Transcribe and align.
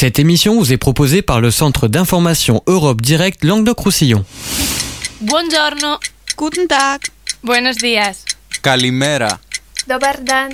Cette 0.00 0.18
émission 0.18 0.56
vous 0.56 0.72
est 0.72 0.78
proposée 0.78 1.20
par 1.20 1.42
le 1.42 1.50
Centre 1.50 1.86
d'information 1.86 2.62
Europe 2.66 3.02
Direct 3.02 3.44
Languedoc-Roussillon. 3.44 4.24
Buongiorno. 5.20 5.98
Guten 6.38 6.66
Tag. 6.66 7.02
Buenos 7.42 7.76
días. 7.76 8.24
Kalimera. 8.62 9.38
Dobar 9.86 10.22
dan. 10.22 10.52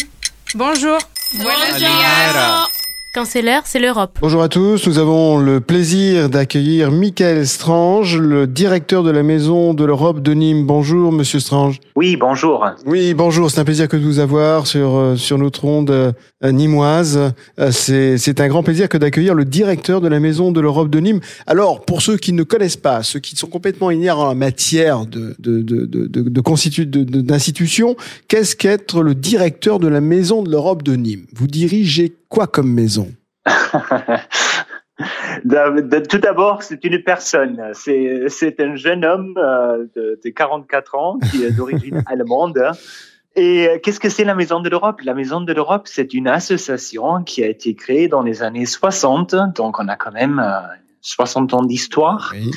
Bonjour. 0.56 0.98
Buenos 1.34 1.78
días. 1.78 2.75
Quand 3.16 3.24
c'est 3.24 3.40
l'heure, 3.40 3.62
c'est 3.64 3.78
l'Europe. 3.78 4.18
Bonjour 4.20 4.42
à 4.42 4.50
tous, 4.50 4.86
nous 4.86 4.98
avons 4.98 5.38
le 5.38 5.60
plaisir 5.60 6.28
d'accueillir 6.28 6.92
Michael 6.92 7.46
Strange, 7.46 8.18
le 8.18 8.46
directeur 8.46 9.02
de 9.02 9.10
la 9.10 9.22
Maison 9.22 9.72
de 9.72 9.86
l'Europe 9.86 10.20
de 10.20 10.34
Nîmes. 10.34 10.66
Bonjour 10.66 11.12
Monsieur 11.12 11.40
Strange. 11.40 11.80
Oui, 11.94 12.16
bonjour. 12.16 12.66
Oui, 12.84 13.14
bonjour, 13.14 13.50
c'est 13.50 13.58
un 13.58 13.64
plaisir 13.64 13.88
que 13.88 13.96
de 13.96 14.02
vous 14.02 14.18
avoir 14.18 14.66
sur, 14.66 14.96
euh, 14.96 15.16
sur 15.16 15.38
notre 15.38 15.64
onde 15.64 15.88
euh, 15.90 16.12
nîmoise. 16.44 17.32
Euh, 17.58 17.70
C'est 17.70 18.18
c'est 18.18 18.38
un 18.42 18.48
grand 18.48 18.62
plaisir 18.62 18.86
que 18.90 18.98
d'accueillir 18.98 19.32
le 19.32 19.46
directeur 19.46 20.02
de 20.02 20.08
la 20.08 20.20
Maison 20.20 20.52
de 20.52 20.60
l'Europe 20.60 20.90
de 20.90 21.00
Nîmes. 21.00 21.20
Alors, 21.46 21.86
pour 21.86 22.02
ceux 22.02 22.18
qui 22.18 22.34
ne 22.34 22.42
connaissent 22.42 22.76
pas, 22.76 23.02
ceux 23.02 23.20
qui 23.20 23.34
sont 23.34 23.46
complètement 23.46 23.90
ignorants 23.90 24.28
en 24.28 24.34
matière 24.34 25.06
de, 25.06 25.34
de, 25.38 25.62
de, 25.62 25.86
de, 25.86 26.06
de, 26.06 26.20
de 26.28 26.40
constitu- 26.42 26.84
de- 26.84 27.04
de- 27.04 27.22
d'institution, 27.22 27.96
qu'est-ce 28.28 28.54
qu'être 28.56 29.00
le 29.02 29.14
directeur 29.14 29.78
de 29.78 29.88
la 29.88 30.02
Maison 30.02 30.42
de 30.42 30.50
l'Europe 30.50 30.82
de 30.82 30.96
Nîmes? 30.96 31.24
Vous 31.34 31.46
dirigez 31.46 32.12
quoi 32.28 32.46
comme 32.46 32.72
maison 32.72 33.08
tout 36.10 36.18
d'abord, 36.18 36.62
c'est 36.62 36.82
une 36.84 37.02
personne. 37.02 37.72
C'est 37.74 38.60
un 38.60 38.76
jeune 38.76 39.04
homme 39.04 39.34
euh, 39.36 39.86
de, 39.94 40.20
de 40.22 40.30
44 40.30 40.94
ans 40.94 41.18
qui 41.30 41.44
est 41.44 41.50
d'origine 41.50 42.02
allemande. 42.06 42.72
Et 43.36 43.68
euh, 43.68 43.78
qu'est-ce 43.82 44.00
que 44.00 44.08
c'est 44.08 44.24
la 44.24 44.34
Maison 44.34 44.60
de 44.60 44.70
l'Europe? 44.70 45.02
La 45.02 45.12
Maison 45.14 45.42
de 45.42 45.52
l'Europe, 45.52 45.86
c'est 45.86 46.14
une 46.14 46.26
association 46.26 47.22
qui 47.22 47.44
a 47.44 47.48
été 47.48 47.74
créée 47.74 48.08
dans 48.08 48.22
les 48.22 48.42
années 48.42 48.64
60. 48.64 49.34
Donc, 49.54 49.78
on 49.78 49.88
a 49.88 49.96
quand 49.96 50.12
même 50.12 50.38
euh, 50.38 50.60
60 51.02 51.52
ans 51.52 51.62
d'histoire. 51.62 52.32
Oui. 52.34 52.50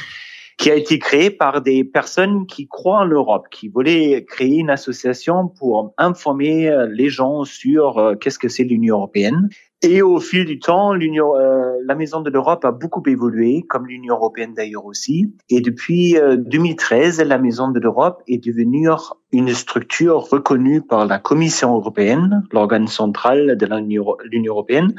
Qui 0.59 0.70
a 0.70 0.75
été 0.75 1.00
créée 1.00 1.30
par 1.30 1.61
des 1.61 1.86
personnes 1.86 2.45
qui 2.45 2.67
croient 2.67 3.00
en 3.00 3.06
l'Europe, 3.06 3.47
qui 3.50 3.70
voulaient 3.70 4.25
créer 4.25 4.58
une 4.58 4.70
association 4.70 5.47
pour 5.47 5.94
informer 5.97 6.67
euh, 6.67 6.86
les 6.92 7.09
gens 7.09 7.45
sur 7.45 7.97
euh, 7.97 8.16
qu'est-ce 8.16 8.38
que 8.38 8.50
c'est 8.50 8.66
l'Union 8.66 8.97
européenne. 8.97 9.50
Et 9.81 10.02
au 10.02 10.19
fil 10.19 10.44
du 10.44 10.59
temps, 10.59 10.94
l'Union, 10.94 11.38
euh, 11.38 11.77
la 11.85 11.95
Maison 11.95 12.19
de 12.19 12.30
l'Europe 12.30 12.66
a 12.66 12.72
beaucoup 12.72 13.02
évolué, 13.08 13.63
comme 13.69 13.88
l'Union 13.88 14.16
européenne 14.16 14.53
d'ailleurs 14.53 14.85
aussi. 14.85 15.33
Et 15.49 15.61
depuis 15.61 16.17
euh, 16.17 16.35
2013, 16.35 17.22
la 17.22 17.38
Maison 17.38 17.69
de 17.69 17.80
l'Europe 17.80 18.22
est 18.27 18.44
devenue 18.44 18.89
une 19.31 19.53
structure 19.53 20.30
reconnue 20.30 20.81
par 20.81 21.05
la 21.05 21.17
Commission 21.17 21.75
européenne, 21.75 22.44
l'organe 22.52 22.89
central 22.89 23.55
de 23.55 23.66
l'Union 23.66 24.17
l'Union 24.25 24.52
européenne. 24.52 24.95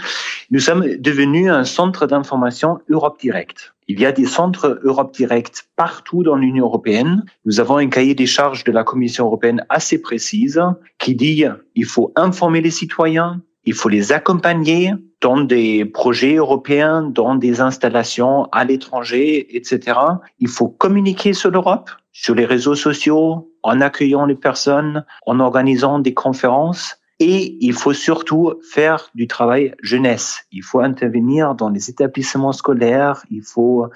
Nous 0.50 0.60
sommes 0.60 0.86
devenus 0.96 1.50
un 1.50 1.64
centre 1.64 2.06
d'information 2.06 2.78
Europe 2.88 3.20
Direct. 3.20 3.74
Il 3.86 4.00
y 4.00 4.06
a 4.06 4.12
des 4.12 4.24
centres 4.24 4.80
Europe 4.82 5.12
Direct 5.12 5.68
partout 5.76 6.22
dans 6.22 6.36
l'Union 6.36 6.64
européenne. 6.64 7.26
Nous 7.44 7.60
avons 7.60 7.76
un 7.76 7.88
cahier 7.88 8.14
des 8.14 8.26
charges 8.26 8.64
de 8.64 8.72
la 8.72 8.84
Commission 8.84 9.26
européenne 9.26 9.66
assez 9.68 10.00
précise 10.00 10.58
qui 10.98 11.14
dit 11.14 11.44
il 11.74 11.84
faut 11.84 12.12
informer 12.16 12.62
les 12.62 12.70
citoyens, 12.70 13.42
il 13.70 13.74
faut 13.74 13.88
les 13.88 14.10
accompagner 14.10 14.92
dans 15.20 15.40
des 15.40 15.84
projets 15.84 16.34
européens, 16.34 17.02
dans 17.02 17.36
des 17.36 17.60
installations 17.60 18.46
à 18.50 18.64
l'étranger, 18.64 19.56
etc. 19.56 19.96
Il 20.40 20.48
faut 20.48 20.66
communiquer 20.66 21.34
sur 21.34 21.52
l'Europe, 21.52 21.88
sur 22.10 22.34
les 22.34 22.46
réseaux 22.46 22.74
sociaux, 22.74 23.48
en 23.62 23.80
accueillant 23.80 24.26
les 24.26 24.34
personnes, 24.34 25.04
en 25.24 25.38
organisant 25.38 26.00
des 26.00 26.14
conférences. 26.14 26.96
Et 27.20 27.58
il 27.60 27.72
faut 27.72 27.92
surtout 27.92 28.54
faire 28.72 29.08
du 29.14 29.28
travail 29.28 29.72
jeunesse. 29.80 30.40
Il 30.50 30.64
faut 30.64 30.80
intervenir 30.80 31.54
dans 31.54 31.68
les 31.68 31.90
établissements 31.90 32.50
scolaires. 32.50 33.24
Il 33.30 33.44
faut 33.44 33.86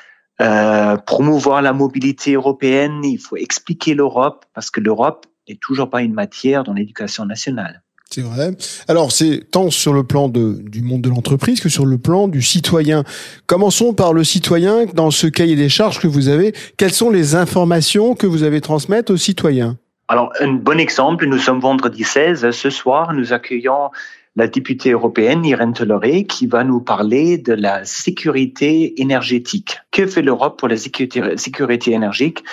euh, 0.41 0.97
promouvoir 0.99 1.63
la 1.63 1.73
mobilité 1.73 2.35
européenne. 2.35 3.01
Il 3.03 3.19
faut 3.19 3.37
expliquer 3.37 3.95
l'Europe 3.95 4.45
parce 4.55 4.71
que 4.71 4.79
l'Europe 4.79 5.27
n'est 5.49 5.59
toujours 5.61 5.91
pas 5.91 6.03
une 6.03 6.15
matière 6.15 6.63
dans 6.63 6.75
l'éducation 6.75 7.27
nationale. 7.27 7.84
C'est 8.15 8.21
vrai. 8.21 8.53
Alors, 8.87 9.11
c'est 9.11 9.41
tant 9.51 9.71
sur 9.71 9.93
le 9.93 10.05
plan 10.05 10.29
du 10.29 10.83
monde 10.83 11.01
de 11.01 11.09
l'entreprise 11.09 11.61
que 11.61 11.69
sur 11.69 11.85
le 11.85 11.99
plan 11.99 12.29
du 12.29 12.43
citoyen. 12.43 13.03
Commençons 13.47 13.93
par 13.93 14.13
le 14.13 14.23
citoyen. 14.23 14.85
Dans 14.95 15.11
ce 15.11 15.27
cahier 15.27 15.57
des 15.57 15.69
charges 15.69 15.99
que 15.99 16.07
vous 16.07 16.29
avez, 16.29 16.55
quelles 16.77 16.93
sont 16.93 17.11
les 17.11 17.35
informations 17.35 18.15
que 18.15 18.29
vous 18.29 18.45
avez 18.45 18.61
transmettre 18.61 19.13
aux 19.13 19.17
citoyens? 19.17 19.79
Alors, 20.07 20.33
un 20.39 20.53
bon 20.53 20.79
exemple, 20.79 21.27
nous 21.27 21.39
sommes 21.39 21.59
vendredi 21.59 22.05
16. 22.05 22.53
Ce 22.53 22.71
soir, 22.71 23.13
nous 23.15 23.33
accueillons 23.33 23.91
la 24.37 24.47
députée 24.47 24.93
européenne 24.93 25.45
Irène 25.45 25.73
Toloré 25.73 26.25
qui 26.25 26.47
va 26.47 26.63
nous 26.63 26.81
parler 26.81 27.37
de 27.37 27.53
la 27.53 27.85
sécurité 27.85 29.01
énergétique. 29.03 29.79
Que 29.91 30.07
fait 30.07 30.23
l'Europe 30.23 30.57
pour 30.57 30.69
la 30.69 30.77
sécurité, 30.77 31.37
sécurité 31.37 31.91
énergétique 31.91 32.45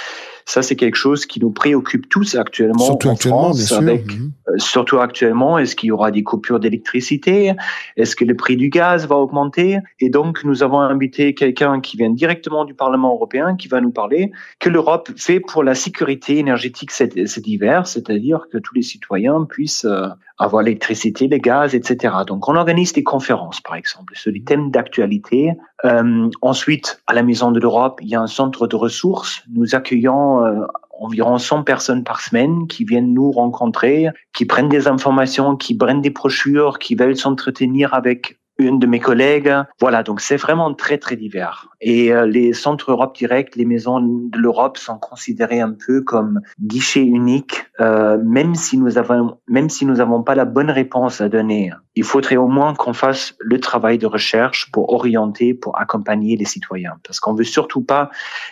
Ça, 0.45 0.61
c'est 0.61 0.75
quelque 0.75 0.95
chose 0.95 1.25
qui 1.25 1.39
nous 1.39 1.51
préoccupe 1.51 2.09
tous 2.09 2.35
actuellement 2.35 2.85
Surtout 2.85 3.09
en 3.09 3.13
actuellement, 3.13 3.43
France, 3.53 3.71
avec 3.71 4.05
Mhm. 4.05 4.31
euh, 4.47 4.53
surtout 4.57 4.99
actuellement, 4.99 5.57
est-ce 5.57 5.75
qu'il 5.75 5.87
y 5.87 5.91
aura 5.91 6.11
des 6.11 6.23
coupures 6.23 6.59
d'électricité? 6.59 7.53
Est-ce 7.97 8.15
que 8.15 8.25
le 8.25 8.35
prix 8.35 8.57
du 8.57 8.69
gaz 8.69 9.07
va 9.07 9.15
augmenter? 9.15 9.77
Et 9.99 10.09
donc, 10.09 10.43
nous 10.43 10.63
avons 10.63 10.79
invité 10.79 11.33
quelqu'un 11.33 11.79
qui 11.81 11.97
vient 11.97 12.09
directement 12.09 12.65
du 12.65 12.73
Parlement 12.73 13.13
européen 13.13 13.55
qui 13.55 13.67
va 13.67 13.81
nous 13.81 13.91
parler 13.91 14.31
que 14.59 14.69
l'Europe 14.69 15.09
fait 15.17 15.39
pour 15.39 15.63
la 15.63 15.75
sécurité 15.75 16.37
énergétique 16.37 16.91
cet, 16.91 17.27
cet 17.27 17.47
hiver, 17.47 17.87
c'est-à-dire 17.87 18.47
que 18.51 18.57
tous 18.57 18.75
les 18.75 18.81
citoyens 18.81 19.45
puissent 19.45 19.85
euh, 19.85 20.07
avoir 20.41 20.63
l'électricité, 20.63 21.27
le 21.27 21.37
gaz, 21.37 21.75
etc. 21.75 22.15
Donc, 22.25 22.49
on 22.49 22.55
organise 22.55 22.93
des 22.93 23.03
conférences, 23.03 23.61
par 23.61 23.75
exemple, 23.75 24.15
sur 24.15 24.31
des 24.31 24.43
thèmes 24.43 24.71
d'actualité. 24.71 25.51
Euh, 25.85 26.29
ensuite, 26.41 27.01
à 27.07 27.13
la 27.13 27.23
Maison 27.23 27.51
de 27.51 27.59
l'Europe, 27.59 27.99
il 28.01 28.09
y 28.09 28.15
a 28.15 28.21
un 28.21 28.27
centre 28.27 28.67
de 28.67 28.75
ressources. 28.75 29.43
Nous 29.53 29.75
accueillons 29.75 30.43
euh, 30.43 30.65
environ 30.99 31.37
100 31.37 31.63
personnes 31.63 32.03
par 32.03 32.21
semaine 32.21 32.67
qui 32.67 32.85
viennent 32.85 33.13
nous 33.13 33.31
rencontrer, 33.31 34.07
qui 34.33 34.45
prennent 34.45 34.69
des 34.69 34.87
informations, 34.87 35.55
qui 35.55 35.75
prennent 35.75 36.01
des 36.01 36.09
brochures, 36.09 36.79
qui 36.79 36.95
veulent 36.95 37.17
s'entretenir 37.17 37.93
avec 37.93 38.40
une 38.57 38.79
de 38.79 38.87
mes 38.87 38.99
collègues. 38.99 39.53
Voilà, 39.79 40.03
donc 40.03 40.21
c'est 40.21 40.37
vraiment 40.37 40.73
très, 40.73 40.97
très 40.97 41.15
divers. 41.15 41.67
Et 41.81 42.13
euh, 42.13 42.25
les 42.25 42.53
centres 42.53 42.91
Europe 42.91 43.15
Direct, 43.15 43.55
les 43.55 43.65
maisons 43.65 43.99
de 43.99 44.37
l'Europe 44.37 44.77
sont 44.77 44.97
considérés 44.97 45.59
un 45.59 45.73
peu 45.73 46.01
comme 46.01 46.41
guichet 46.61 47.03
unique, 47.03 47.65
euh, 47.79 48.17
même 48.23 48.53
si 48.53 48.77
nous 48.77 48.97
avons, 48.97 49.37
même 49.47 49.69
si 49.69 49.85
nous 49.85 49.95
n'avons 49.95 50.21
pas 50.21 50.35
la 50.35 50.45
bonne 50.45 50.69
réponse 50.69 51.21
à 51.21 51.29
donner. 51.29 51.71
Il 51.95 52.03
faudrait 52.03 52.37
au 52.37 52.47
moins 52.47 52.73
qu'on 52.73 52.93
fasse 52.93 53.35
le 53.39 53.59
travail 53.59 53.97
de 53.97 54.05
recherche 54.05 54.71
pour 54.71 54.93
orienter, 54.93 55.53
pour 55.53 55.79
accompagner 55.79 56.37
les 56.37 56.45
citoyens. 56.45 56.93
Parce 57.03 57.19
qu'on 57.19 57.33
veut 57.33 57.43
surtout 57.43 57.81
pas 57.81 58.11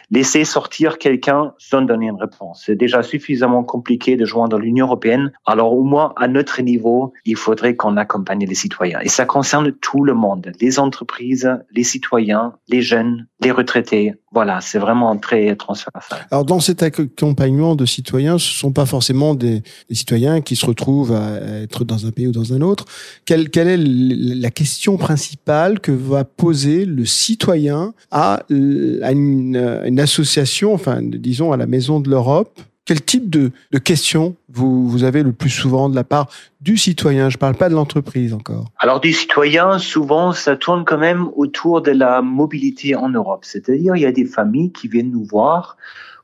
laisser 0.10 0.44
sortir 0.44 0.98
quelqu'un 0.98 1.54
sans 1.58 1.81
donner 1.84 2.08
une 2.08 2.20
réponse. 2.20 2.64
C'est 2.66 2.76
déjà 2.76 3.04
suffisamment 3.04 3.64
compliqué 3.64 4.16
de 4.18 4.26
joindre 4.26 4.58
l'Union 4.58 4.88
européenne. 4.88 5.31
Alors 5.46 5.74
au 5.74 5.84
moins 5.84 6.14
à 6.18 6.28
notre 6.28 6.62
niveau, 6.62 7.14
il 7.26 7.36
faudrait 7.36 7.76
qu'on 7.76 7.96
accompagne 7.96 8.46
les 8.46 8.56
citoyens. 8.56 9.00
Et 9.02 9.10
ça 9.10 9.26
concerne 9.26 9.72
tout 9.72 9.88
le 9.97 10.13
monde, 10.13 10.51
les 10.61 10.79
entreprises, 10.79 11.50
les 11.72 11.83
citoyens, 11.83 12.53
les 12.67 12.81
jeunes, 12.81 13.27
les 13.41 13.51
retraités. 13.51 14.13
Voilà, 14.31 14.61
c'est 14.61 14.77
vraiment 14.77 15.17
très 15.17 15.55
transversal. 15.55 16.27
Alors, 16.29 16.45
dans 16.45 16.59
cet 16.59 16.83
accompagnement 16.83 17.75
de 17.75 17.85
citoyens, 17.85 18.38
ce 18.38 18.53
sont 18.53 18.72
pas 18.72 18.85
forcément 18.85 19.33
des, 19.33 19.63
citoyens 19.91 20.41
qui 20.41 20.55
se 20.55 20.66
retrouvent 20.66 21.13
à 21.13 21.39
être 21.63 21.83
dans 21.83 22.05
un 22.05 22.11
pays 22.11 22.27
ou 22.27 22.31
dans 22.31 22.53
un 22.53 22.61
autre. 22.61 22.85
Quelle, 23.25 23.50
est 23.55 23.77
la 23.77 24.51
question 24.51 24.97
principale 24.97 25.79
que 25.79 25.91
va 25.91 26.23
poser 26.23 26.85
le 26.85 27.06
citoyen 27.06 27.94
à, 28.11 28.44
euh, 28.51 29.00
à 29.01 29.11
une, 29.11 29.81
une 29.85 30.00
association, 30.00 30.73
enfin, 30.73 31.00
disons 31.01 31.51
à 31.51 31.57
la 31.57 31.66
Maison 31.66 32.00
de 32.00 32.09
l'Europe 32.09 32.61
quel 32.89 33.05
type 33.05 33.29
de, 33.29 33.51
de 33.72 33.77
questions 33.77 34.35
vous, 34.51 34.89
vous 34.89 35.03
avez 35.03 35.22
le 35.22 35.31
plus 35.31 35.51
souvent 35.51 35.89
de 35.89 35.95
la 35.95 36.03
part 36.03 36.27
du 36.59 36.75
citoyen? 36.75 37.29
Je 37.29 37.38
parle 37.38 37.53
pas 37.53 37.69
de 37.69 37.75
l'entreprise 37.75 38.33
encore. 38.33 38.66
Alors 38.79 39.00
des 39.00 39.13
citoyens, 39.13 39.77
souvent, 39.77 40.31
ça 40.31 40.55
tourne 40.57 40.85
quand 40.85 40.97
même 40.97 41.29
autour 41.35 41.83
de 41.83 41.91
la 41.91 42.23
mobilité 42.23 42.95
en 42.95 43.09
Europe. 43.09 43.45
C'est-à-dire, 43.45 43.95
il 43.95 44.01
y 44.01 44.07
a 44.07 44.12
des 44.12 44.25
familles 44.25 44.71
qui 44.71 44.88
viennent 44.88 45.12
nous 45.12 45.24
voir 45.24 45.77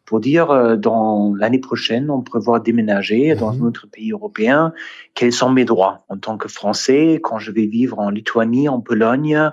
pour 0.06 0.20
dire, 0.20 0.50
euh, 0.50 0.76
dans 0.76 1.36
l'année 1.38 1.60
prochaine, 1.60 2.10
on 2.10 2.22
prévoit 2.22 2.60
déménager 2.60 3.36
dans 3.36 3.54
Mhm. 3.54 3.62
un 3.62 3.66
autre 3.68 3.88
pays 3.92 4.12
européen. 4.12 4.74
Quels 5.14 5.34
sont 5.34 5.52
mes 5.52 5.66
droits? 5.66 6.04
En 6.10 6.18
tant 6.18 6.38
que 6.38 6.48
Français 6.48 7.20
quand 7.22 7.38
je 7.38 7.52
vais 7.52 7.68
vivre 7.68 8.00
en 8.00 8.10
Lituanie, 8.10 8.70
en 8.70 8.80
Pologne 8.80 9.52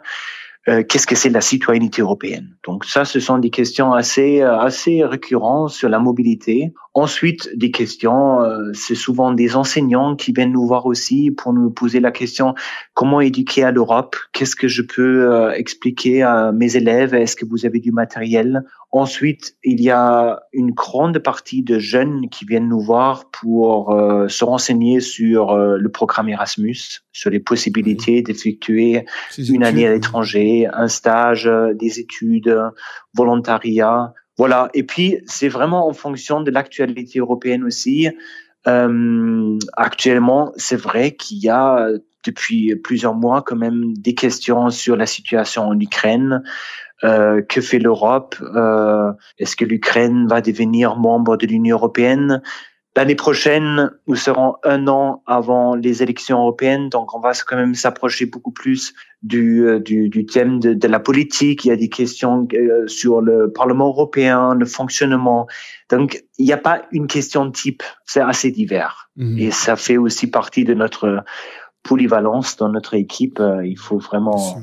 euh, 0.68 0.82
Qu'est-ce 0.88 1.06
que 1.06 1.14
c'est 1.14 1.30
la 1.30 1.40
citoyenneté 1.40 2.02
européenne? 2.02 2.56
Donc 2.64 2.84
ça, 2.84 3.04
ce 3.04 3.20
sont 3.20 3.38
des 3.38 3.50
questions 3.50 3.92
assez 3.92 4.42
euh, 4.42 4.58
assez 4.58 5.04
récurrentes 5.04 5.70
sur 5.70 5.88
la 5.88 5.98
mobilité. 5.98 6.72
Ensuite, 6.94 7.48
des 7.56 7.70
questions, 7.70 8.42
euh, 8.42 8.70
c'est 8.74 8.94
souvent 8.94 9.32
des 9.32 9.56
enseignants 9.56 10.14
qui 10.14 10.32
viennent 10.32 10.52
nous 10.52 10.66
voir 10.66 10.84
aussi 10.84 11.30
pour 11.30 11.54
nous 11.54 11.70
poser 11.70 12.00
la 12.00 12.10
question 12.10 12.54
comment 12.92 13.20
éduquer 13.22 13.64
à 13.64 13.70
l'Europe? 13.70 14.14
Qu'est-ce 14.32 14.56
que 14.56 14.68
je 14.68 14.82
peux 14.82 15.32
euh, 15.32 15.52
expliquer 15.52 16.22
à 16.22 16.52
mes 16.52 16.76
élèves? 16.76 17.14
Est-ce 17.14 17.34
que 17.34 17.46
vous 17.46 17.64
avez 17.64 17.80
du 17.80 17.92
matériel? 17.92 18.62
Ensuite, 18.94 19.56
il 19.64 19.80
y 19.80 19.88
a 19.88 20.40
une 20.52 20.72
grande 20.72 21.18
partie 21.18 21.62
de 21.62 21.78
jeunes 21.78 22.28
qui 22.28 22.44
viennent 22.44 22.68
nous 22.68 22.82
voir 22.82 23.30
pour 23.30 23.90
euh, 23.90 24.28
se 24.28 24.44
renseigner 24.44 25.00
sur 25.00 25.52
euh, 25.52 25.78
le 25.78 25.88
programme 25.88 26.28
Erasmus, 26.28 26.76
sur 27.10 27.30
les 27.30 27.40
possibilités 27.40 28.20
d'effectuer 28.20 29.06
une 29.38 29.64
année 29.64 29.86
à 29.86 29.94
l'étranger, 29.94 30.68
un 30.70 30.88
stage, 30.88 31.46
euh, 31.46 31.72
des 31.72 32.00
études, 32.00 32.54
volontariat. 33.14 34.12
Voilà. 34.36 34.68
Et 34.74 34.82
puis, 34.82 35.22
c'est 35.24 35.48
vraiment 35.48 35.88
en 35.88 35.94
fonction 35.94 36.42
de 36.42 36.50
l'actualité 36.50 37.18
européenne 37.18 37.64
aussi. 37.64 38.10
Euh, 38.66 39.58
actuellement, 39.72 40.52
c'est 40.56 40.76
vrai 40.76 41.12
qu'il 41.12 41.38
y 41.38 41.48
a 41.48 41.88
depuis 42.24 42.76
plusieurs 42.76 43.14
mois 43.14 43.42
quand 43.42 43.56
même 43.56 43.94
des 43.96 44.14
questions 44.14 44.68
sur 44.68 44.96
la 44.96 45.06
situation 45.06 45.66
en 45.66 45.80
Ukraine. 45.80 46.42
Euh, 47.04 47.42
que 47.42 47.60
fait 47.60 47.78
l'Europe? 47.78 48.36
Euh, 48.40 49.12
Est-ce 49.38 49.56
que 49.56 49.64
l'Ukraine 49.64 50.28
va 50.28 50.40
devenir 50.40 50.96
membre 50.96 51.36
de 51.36 51.46
l'Union 51.46 51.76
européenne? 51.76 52.42
L'année 52.94 53.14
prochaine, 53.14 53.90
nous 54.06 54.16
serons 54.16 54.56
un 54.64 54.86
an 54.86 55.22
avant 55.26 55.74
les 55.74 56.02
élections 56.02 56.38
européennes, 56.38 56.90
donc 56.90 57.14
on 57.14 57.20
va 57.20 57.32
quand 57.46 57.56
même 57.56 57.74
s'approcher 57.74 58.26
beaucoup 58.26 58.52
plus 58.52 58.92
du, 59.22 59.66
euh, 59.66 59.80
du, 59.80 60.10
du 60.10 60.26
thème 60.26 60.60
de, 60.60 60.74
de, 60.74 60.88
la 60.88 61.00
politique. 61.00 61.64
Il 61.64 61.68
y 61.68 61.70
a 61.72 61.76
des 61.76 61.88
questions 61.88 62.46
euh, 62.52 62.86
sur 62.86 63.22
le 63.22 63.50
Parlement 63.50 63.88
européen, 63.88 64.54
le 64.54 64.66
fonctionnement. 64.66 65.46
Donc, 65.90 66.22
il 66.38 66.44
n'y 66.44 66.52
a 66.52 66.58
pas 66.58 66.82
une 66.92 67.06
question 67.06 67.50
type, 67.50 67.82
c'est 68.04 68.20
assez 68.20 68.50
divers. 68.50 69.10
Mmh. 69.16 69.38
Et 69.38 69.50
ça 69.50 69.74
fait 69.74 69.96
aussi 69.96 70.30
partie 70.30 70.64
de 70.64 70.74
notre 70.74 71.24
polyvalence 71.82 72.56
dans 72.56 72.68
notre 72.68 72.94
équipe. 72.94 73.42
Il 73.64 73.78
faut 73.78 73.98
vraiment 73.98 74.62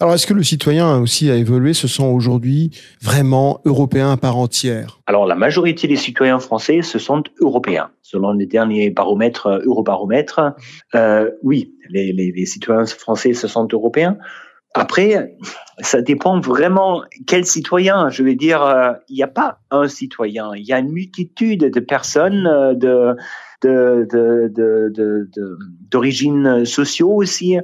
alors, 0.00 0.14
est-ce 0.14 0.26
que 0.26 0.34
le 0.34 0.42
citoyen 0.42 0.98
aussi 0.98 1.30
a 1.30 1.36
évolué, 1.36 1.74
se 1.74 1.88
sent 1.88 2.04
aujourd'hui 2.04 2.70
vraiment 3.00 3.60
européen 3.64 4.12
à 4.12 4.16
part 4.16 4.36
entière? 4.36 5.00
Alors, 5.06 5.26
la 5.26 5.34
majorité 5.34 5.88
des 5.88 5.96
citoyens 5.96 6.38
français 6.38 6.82
se 6.82 6.98
sentent 6.98 7.30
européens. 7.40 7.90
Selon 8.02 8.32
les 8.32 8.46
derniers 8.46 8.90
baromètres, 8.90 9.46
euh, 9.46 9.60
eurobaromètres, 9.64 10.54
euh, 10.94 11.30
oui, 11.42 11.74
les, 11.88 12.12
les, 12.12 12.32
les 12.32 12.46
citoyens 12.46 12.86
français 12.86 13.32
se 13.32 13.48
sentent 13.48 13.74
européens. 13.74 14.18
Après, 14.74 15.36
ça 15.80 16.00
dépend 16.00 16.40
vraiment 16.40 17.02
quel 17.26 17.44
citoyen. 17.44 18.08
Je 18.08 18.22
veux 18.22 18.34
dire, 18.34 18.62
euh, 18.62 18.92
il 19.08 19.16
n'y 19.16 19.22
a 19.22 19.28
pas 19.28 19.58
un 19.70 19.86
citoyen. 19.86 20.52
Il 20.54 20.64
y 20.64 20.72
a 20.72 20.78
une 20.78 20.92
multitude 20.92 21.70
de 21.70 21.80
personnes 21.80 22.46
euh, 22.46 22.74
de 22.74 23.14
d'origine 25.90 26.42
de, 26.42 26.48
de, 26.48 26.60
de, 26.60 26.64
sociaux 26.64 27.12
aussi. 27.12 27.58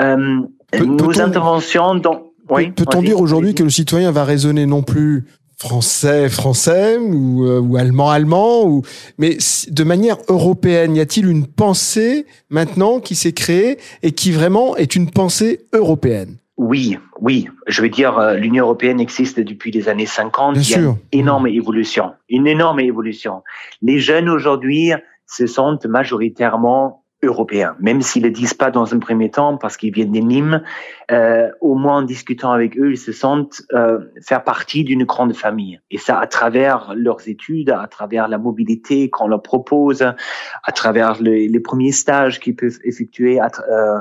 Euh, 0.00 0.40
nos 0.80 1.20
interventions 1.20 1.94
dans... 1.96 2.22
Oui, 2.50 2.70
Peut-on 2.72 3.02
dire 3.02 3.20
aujourd'hui 3.20 3.54
que 3.54 3.62
le 3.62 3.70
citoyen 3.70 4.10
va 4.10 4.24
raisonner 4.24 4.66
non 4.66 4.82
plus 4.82 5.26
français 5.62 6.28
français 6.28 6.98
ou, 6.98 7.46
euh, 7.46 7.60
ou 7.60 7.76
allemand 7.76 8.10
allemand 8.10 8.64
ou 8.66 8.82
mais 9.16 9.38
de 9.68 9.84
manière 9.84 10.16
européenne 10.28 10.96
y 10.96 11.00
a-t-il 11.00 11.28
une 11.28 11.46
pensée 11.46 12.26
maintenant 12.50 12.98
qui 12.98 13.14
s'est 13.14 13.32
créée 13.32 13.78
et 14.02 14.10
qui 14.10 14.32
vraiment 14.32 14.76
est 14.76 14.96
une 14.96 15.08
pensée 15.10 15.60
européenne? 15.72 16.38
Oui, 16.56 16.98
oui. 17.20 17.48
Je 17.66 17.82
veux 17.82 17.88
dire, 17.88 18.18
euh, 18.18 18.34
l'Union 18.34 18.64
européenne 18.64 19.00
existe 19.00 19.40
depuis 19.40 19.70
les 19.70 19.88
années 19.88 20.06
50. 20.06 20.58
Bien 20.58 20.62
Il 20.62 20.70
y 20.70 20.74
a 20.74 20.78
une 20.78 20.96
énorme 21.12 21.46
évolution, 21.46 22.12
une 22.28 22.46
énorme 22.46 22.80
évolution. 22.80 23.42
Les 23.80 23.98
jeunes 23.98 24.28
aujourd'hui 24.28 24.92
se 25.26 25.46
sentent 25.46 25.86
majoritairement 25.86 27.01
européens, 27.22 27.76
même 27.78 28.02
s'ils 28.02 28.24
le 28.24 28.30
disent 28.30 28.54
pas 28.54 28.70
dans 28.70 28.94
un 28.94 28.98
premier 28.98 29.30
temps 29.30 29.56
parce 29.56 29.76
qu'ils 29.76 29.92
viennent 29.92 30.10
des 30.10 30.22
Nîmes, 30.22 30.62
euh, 31.10 31.50
au 31.60 31.76
moins 31.76 31.98
en 31.98 32.02
discutant 32.02 32.50
avec 32.50 32.76
eux, 32.78 32.92
ils 32.92 32.98
se 32.98 33.12
sentent 33.12 33.62
euh, 33.72 34.00
faire 34.20 34.42
partie 34.42 34.82
d'une 34.82 35.04
grande 35.04 35.34
famille. 35.34 35.80
Et 35.90 35.98
ça 35.98 36.18
à 36.18 36.26
travers 36.26 36.94
leurs 36.96 37.28
études, 37.28 37.70
à 37.70 37.86
travers 37.86 38.26
la 38.28 38.38
mobilité 38.38 39.08
qu'on 39.08 39.28
leur 39.28 39.42
propose, 39.42 40.02
à 40.02 40.72
travers 40.72 41.20
les, 41.22 41.60
premiers 41.60 41.92
stages 41.92 42.40
qu'ils 42.40 42.56
peuvent 42.56 42.78
effectuer, 42.84 43.40
euh, 43.40 44.00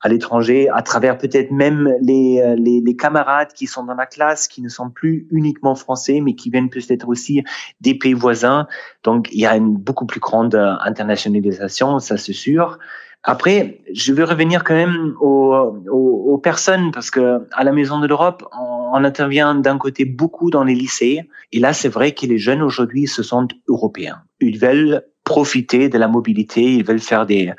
à 0.00 0.08
l'étranger, 0.08 0.68
à 0.68 0.82
travers 0.82 1.18
peut-être 1.18 1.50
même 1.50 1.92
les, 2.00 2.40
euh, 2.40 2.54
les, 2.56 2.80
les, 2.80 2.96
camarades 2.96 3.52
qui 3.52 3.66
sont 3.66 3.84
dans 3.84 3.94
la 3.94 4.06
classe, 4.06 4.46
qui 4.46 4.62
ne 4.62 4.68
sont 4.68 4.90
plus 4.90 5.26
uniquement 5.30 5.74
français, 5.74 6.20
mais 6.20 6.34
qui 6.34 6.50
viennent 6.50 6.70
peut-être 6.70 7.08
aussi 7.08 7.42
des 7.80 7.94
pays 7.94 8.12
voisins. 8.12 8.68
Donc, 9.02 9.28
il 9.32 9.40
y 9.40 9.46
a 9.46 9.56
une 9.56 9.76
beaucoup 9.76 10.06
plus 10.06 10.20
grande 10.20 10.54
euh, 10.54 10.74
internationalisation, 10.84 11.98
ça 11.98 12.16
c'est 12.16 12.32
sûr. 12.32 12.78
Après, 13.24 13.80
je 13.92 14.12
veux 14.12 14.24
revenir 14.24 14.62
quand 14.62 14.74
même 14.74 15.14
aux, 15.20 15.52
aux, 15.90 16.32
aux 16.32 16.38
personnes 16.38 16.92
parce 16.92 17.10
que 17.10 17.46
à 17.52 17.64
la 17.64 17.72
Maison 17.72 17.98
de 17.98 18.06
l'Europe, 18.06 18.44
on, 18.58 19.04
intervient 19.04 19.54
d'un 19.54 19.76
côté 19.78 20.04
beaucoup 20.04 20.50
dans 20.50 20.64
les 20.64 20.74
lycées, 20.74 21.28
et 21.52 21.60
là 21.60 21.72
c'est 21.72 21.88
vrai 21.88 22.12
que 22.12 22.26
les 22.26 22.38
jeunes 22.38 22.62
aujourd'hui 22.62 23.06
se 23.06 23.22
sentent 23.22 23.52
européens. 23.68 24.22
Ils 24.40 24.58
veulent 24.58 25.02
profiter 25.28 25.90
de 25.90 25.98
la 25.98 26.08
mobilité, 26.08 26.62
ils 26.62 26.84
veulent 26.84 27.06
faire 27.12 27.26
des, 27.26 27.52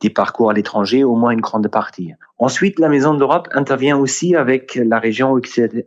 des 0.00 0.10
parcours 0.10 0.50
à 0.50 0.54
l'étranger, 0.54 1.04
au 1.04 1.14
moins 1.14 1.30
une 1.30 1.40
grande 1.40 1.68
partie. 1.68 2.12
Ensuite, 2.38 2.80
la 2.80 2.88
Maison 2.88 3.14
de 3.14 3.20
l'Europe 3.20 3.48
intervient 3.52 3.96
aussi 3.96 4.34
avec 4.34 4.74
la 4.74 4.98
région 4.98 5.32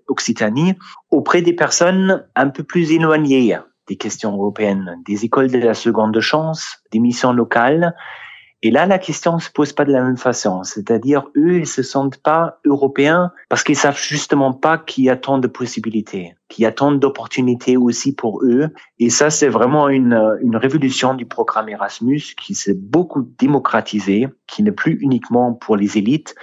Occitanie 0.07 0.75
auprès 1.11 1.41
des 1.41 1.51
personnes 1.51 2.25
un 2.35 2.47
peu 2.47 2.63
plus 2.63 2.93
éloignées 2.93 3.57
des 3.89 3.97
questions 3.97 4.31
européennes, 4.31 4.95
des 5.05 5.25
écoles 5.25 5.51
de 5.51 5.59
la 5.59 5.73
seconde 5.73 6.19
chance, 6.21 6.77
des 6.93 6.99
missions 6.99 7.33
locales, 7.33 7.93
et 8.65 8.71
là, 8.71 8.87
la 8.87 8.97
question 8.97 9.37
se 9.37 9.51
pose 9.51 9.73
pas 9.73 9.85
de 9.85 9.91
la 9.91 10.01
même 10.01 10.17
façon. 10.17 10.63
C'est-à-dire, 10.63 11.27
eux, 11.37 11.59
ils 11.59 11.67
se 11.67 11.83
sentent 11.83 12.17
pas 12.17 12.57
européens 12.65 13.31
parce 13.47 13.63
qu'ils 13.63 13.75
savent 13.75 14.01
justement 14.01 14.53
pas 14.53 14.79
qu'il 14.79 15.03
y 15.03 15.11
a 15.11 15.15
tant 15.15 15.37
de 15.37 15.45
possibilités, 15.45 16.33
qu'il 16.49 16.63
y 16.63 16.65
a 16.65 16.71
tant 16.71 16.91
d'opportunités 16.91 17.77
aussi 17.77 18.15
pour 18.15 18.43
eux. 18.43 18.69
Et 18.97 19.11
ça, 19.11 19.29
c'est 19.29 19.49
vraiment 19.49 19.87
une, 19.87 20.19
une 20.41 20.55
révolution 20.55 21.13
du 21.13 21.27
programme 21.27 21.69
Erasmus 21.69 22.33
qui 22.41 22.55
s'est 22.55 22.73
beaucoup 22.73 23.29
démocratisé, 23.37 24.29
qui 24.47 24.63
n'est 24.63 24.71
plus 24.71 24.97
uniquement 24.99 25.53
pour 25.53 25.77
les 25.77 25.99
élites, 25.99 26.33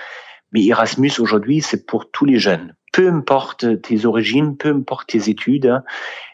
mais 0.52 0.64
Erasmus 0.64 1.10
aujourd'hui, 1.19 1.60
c'est 1.60 1.86
pour 1.86 2.08
tous 2.12 2.24
les 2.24 2.38
jeunes 2.38 2.72
peu 2.92 3.08
importe 3.08 3.80
tes 3.80 4.04
origines, 4.04 4.56
peu 4.56 4.68
importe 4.68 5.08
tes 5.08 5.30
études. 5.30 5.82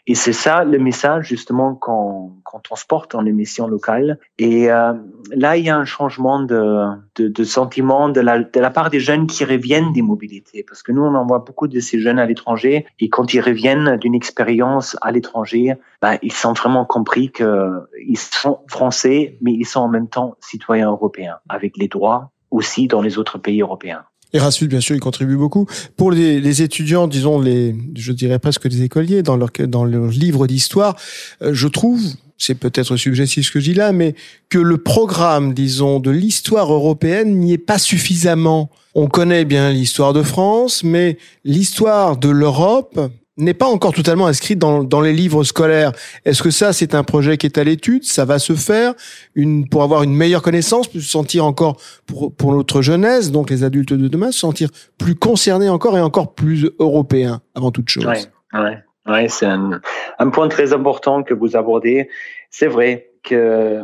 Et 0.07 0.15
c'est 0.15 0.33
ça 0.33 0.65
le 0.65 0.77
message 0.77 1.27
justement 1.27 1.73
qu'on 1.75 2.33
qu 2.45 2.57
transporte 2.63 3.15
en 3.15 3.25
émission 3.25 3.67
locale. 3.67 4.19
Et 4.39 4.69
euh, 4.69 4.93
là, 5.31 5.55
il 5.55 5.65
y 5.65 5.69
a 5.69 5.77
un 5.77 5.85
changement 5.85 6.41
de, 6.41 6.87
de, 7.15 7.27
de 7.29 7.43
sentiment 7.43 8.09
de 8.09 8.19
la, 8.19 8.39
de 8.39 8.59
la 8.59 8.69
part 8.71 8.89
des 8.89 8.99
jeunes 8.99 9.27
qui 9.27 9.45
reviennent 9.45 9.93
des 9.93 10.01
mobilités. 10.01 10.65
Parce 10.67 10.83
que 10.83 10.91
nous, 10.91 11.03
on 11.03 11.15
envoie 11.15 11.39
beaucoup 11.39 11.67
de 11.67 11.79
ces 11.79 11.99
jeunes 11.99 12.19
à 12.19 12.25
l'étranger. 12.25 12.85
Et 12.99 13.09
quand 13.09 13.33
ils 13.33 13.39
reviennent 13.41 13.97
d'une 13.97 14.15
expérience 14.15 14.97
à 15.01 15.11
l'étranger, 15.11 15.75
ben, 16.01 16.17
ils 16.21 16.33
sont 16.33 16.53
vraiment 16.53 16.85
compris 16.85 17.31
qu'ils 17.31 18.17
sont 18.17 18.59
français, 18.67 19.37
mais 19.41 19.53
ils 19.53 19.65
sont 19.65 19.81
en 19.81 19.89
même 19.89 20.09
temps 20.09 20.35
citoyens 20.41 20.89
européens, 20.89 21.37
avec 21.47 21.77
les 21.77 21.87
droits 21.87 22.31
aussi 22.51 22.87
dans 22.87 23.01
les 23.01 23.17
autres 23.17 23.37
pays 23.37 23.61
européens. 23.61 24.03
Erasmus, 24.33 24.67
bien 24.67 24.79
sûr, 24.79 24.95
il 24.95 24.99
contribue 24.99 25.35
beaucoup. 25.35 25.65
Pour 25.97 26.11
les, 26.11 26.39
les, 26.39 26.61
étudiants, 26.61 27.07
disons 27.07 27.39
les, 27.39 27.75
je 27.95 28.11
dirais 28.11 28.39
presque 28.39 28.65
les 28.65 28.83
écoliers, 28.83 29.23
dans 29.23 29.35
leur 29.35 29.49
dans 29.67 29.85
leur 29.85 30.07
livre 30.07 30.45
d'histoire, 30.45 30.95
euh, 31.41 31.53
je 31.53 31.67
trouve, 31.67 32.01
c'est 32.37 32.55
peut-être 32.55 32.95
subjectif 32.95 33.47
ce 33.47 33.51
que 33.51 33.59
je 33.59 33.71
dis 33.71 33.73
là, 33.73 33.91
mais 33.91 34.15
que 34.49 34.59
le 34.59 34.77
programme, 34.77 35.53
disons, 35.53 35.99
de 35.99 36.11
l'histoire 36.11 36.71
européenne 36.71 37.37
n'y 37.37 37.53
est 37.53 37.57
pas 37.57 37.79
suffisamment. 37.79 38.69
On 38.95 39.07
connaît 39.07 39.45
bien 39.45 39.71
l'histoire 39.71 40.13
de 40.13 40.23
France, 40.23 40.83
mais 40.83 41.17
l'histoire 41.43 42.17
de 42.17 42.29
l'Europe, 42.29 42.99
n'est 43.39 43.53
pas 43.53 43.67
encore 43.67 43.93
totalement 43.93 44.27
inscrite 44.27 44.59
dans, 44.59 44.83
dans 44.83 45.01
les 45.01 45.13
livres 45.13 45.43
scolaires. 45.43 45.91
Est-ce 46.25 46.43
que 46.43 46.51
ça, 46.51 46.73
c'est 46.73 46.93
un 46.93 47.03
projet 47.03 47.37
qui 47.37 47.45
est 47.45 47.57
à 47.57 47.63
l'étude? 47.63 48.03
Ça 48.03 48.25
va 48.25 48.37
se 48.37 48.53
faire? 48.53 48.93
Une, 49.35 49.67
pour 49.67 49.83
avoir 49.83 50.03
une 50.03 50.13
meilleure 50.13 50.41
connaissance, 50.41 50.87
pour 50.87 51.01
se 51.01 51.07
sentir 51.07 51.45
encore, 51.45 51.77
pour, 52.05 52.33
pour 52.33 52.53
notre 52.53 52.81
jeunesse, 52.81 53.31
donc 53.31 53.49
les 53.49 53.63
adultes 53.63 53.93
de 53.93 54.07
demain, 54.07 54.31
se 54.31 54.39
sentir 54.39 54.69
plus 54.97 55.15
concernés 55.15 55.69
encore 55.69 55.97
et 55.97 56.01
encore 56.01 56.35
plus 56.35 56.69
européens, 56.79 57.41
avant 57.55 57.71
toute 57.71 57.89
chose. 57.89 58.05
Ouais, 58.05 58.25
ouais, 58.53 58.77
ouais 59.07 59.27
c'est 59.29 59.45
un, 59.45 59.81
un 60.19 60.29
point 60.29 60.47
très 60.47 60.73
important 60.73 61.23
que 61.23 61.33
vous 61.33 61.55
abordez. 61.55 62.09
C'est 62.51 62.67
vrai 62.67 63.08
que 63.29 63.81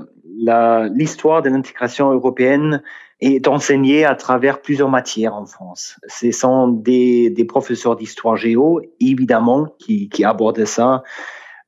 l'histoire 0.93 1.41
de 1.41 1.49
l'intégration 1.49 2.11
européenne 2.11 2.81
est 3.21 3.47
enseigné 3.47 4.05
à 4.05 4.15
travers 4.15 4.61
plusieurs 4.61 4.89
matières 4.89 5.35
en 5.35 5.45
France. 5.45 5.97
Ce 6.07 6.31
sont 6.31 6.67
des, 6.67 7.33
professeurs 7.47 7.95
d'histoire 7.95 8.35
géo, 8.35 8.81
évidemment, 8.99 9.67
qui, 9.79 10.09
abordent 10.23 10.65
ça 10.65 11.03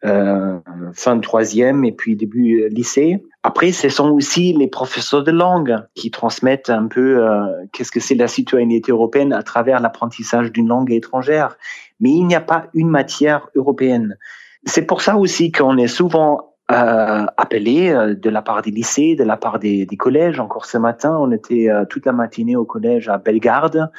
euh, 0.06 0.60
fin 0.94 1.16
de 1.16 1.22
troisième 1.22 1.84
et 1.84 1.92
puis 1.92 2.16
début 2.16 2.68
lycée. 2.70 3.24
Après, 3.42 3.72
ce 3.72 3.90
sont 3.90 4.10
aussi 4.10 4.54
les 4.54 4.68
professeurs 4.68 5.24
de 5.24 5.32
langue 5.32 5.76
qui 5.96 6.12
transmettent 6.12 6.70
un 6.70 6.88
peu 6.88 7.26
euh, 7.26 7.46
qu'est-ce 7.74 7.92
que 7.92 8.00
c'est 8.00 8.14
la 8.14 8.28
citoyenneté 8.28 8.92
européenne 8.92 9.34
à 9.34 9.42
travers 9.42 9.80
l'apprentissage 9.80 10.52
d'une 10.52 10.68
langue 10.68 10.92
étrangère. 10.92 11.58
Mais 12.00 12.12
il 12.12 12.28
n'y 12.28 12.36
a 12.36 12.42
pas 12.42 12.68
une 12.74 12.90
matière 12.90 13.50
européenne. 13.56 14.18
C'est 14.66 14.86
pour 14.86 15.02
ça 15.02 15.18
aussi 15.18 15.52
qu'on 15.52 15.78
est 15.78 15.88
souvent 15.88 16.47
euh, 16.72 17.26
appelés 17.38 17.90
euh, 17.90 18.14
de 18.14 18.30
la 18.30 18.42
part 18.42 18.62
des 18.62 18.72
lycées, 18.72 19.16
de 19.16 19.24
la 19.24 19.38
part 19.38 19.60
des, 19.60 19.86
des 19.86 19.98
collèges. 19.98 20.40
Encore 20.40 20.66
ce 20.66 20.78
matin, 20.78 21.18
on 21.20 21.32
était 21.32 21.70
euh, 21.70 21.86
toute 21.86 22.06
la 22.06 22.12
matinée 22.12 22.56
au 22.56 22.66
collège 22.66 23.08
à 23.08 23.18
Bellegarde 23.18 23.90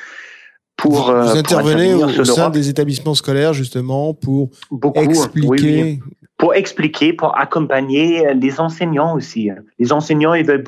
pour. 0.77 1.11
Vous 1.13 1.37
intervenez 1.37 1.95
pour 1.95 2.05
au, 2.05 2.21
au 2.21 2.25
sein 2.25 2.51
des 2.51 2.69
établissements 2.69 3.15
scolaires 3.15 3.53
justement 3.55 4.13
pour 4.15 4.51
Beaucoup, 4.71 5.01
expliquer. 5.01 5.83
oui, 5.83 6.01
oui 6.03 6.18
pour 6.39 6.55
expliquer, 6.55 7.13
pour 7.13 7.37
accompagner 7.37 8.33
les 8.35 8.61
enseignants 8.61 9.15
aussi. 9.15 9.51
Les 9.81 9.93
enseignants, 9.93 10.35
ils, 10.35 10.47
veulent, 10.47 10.65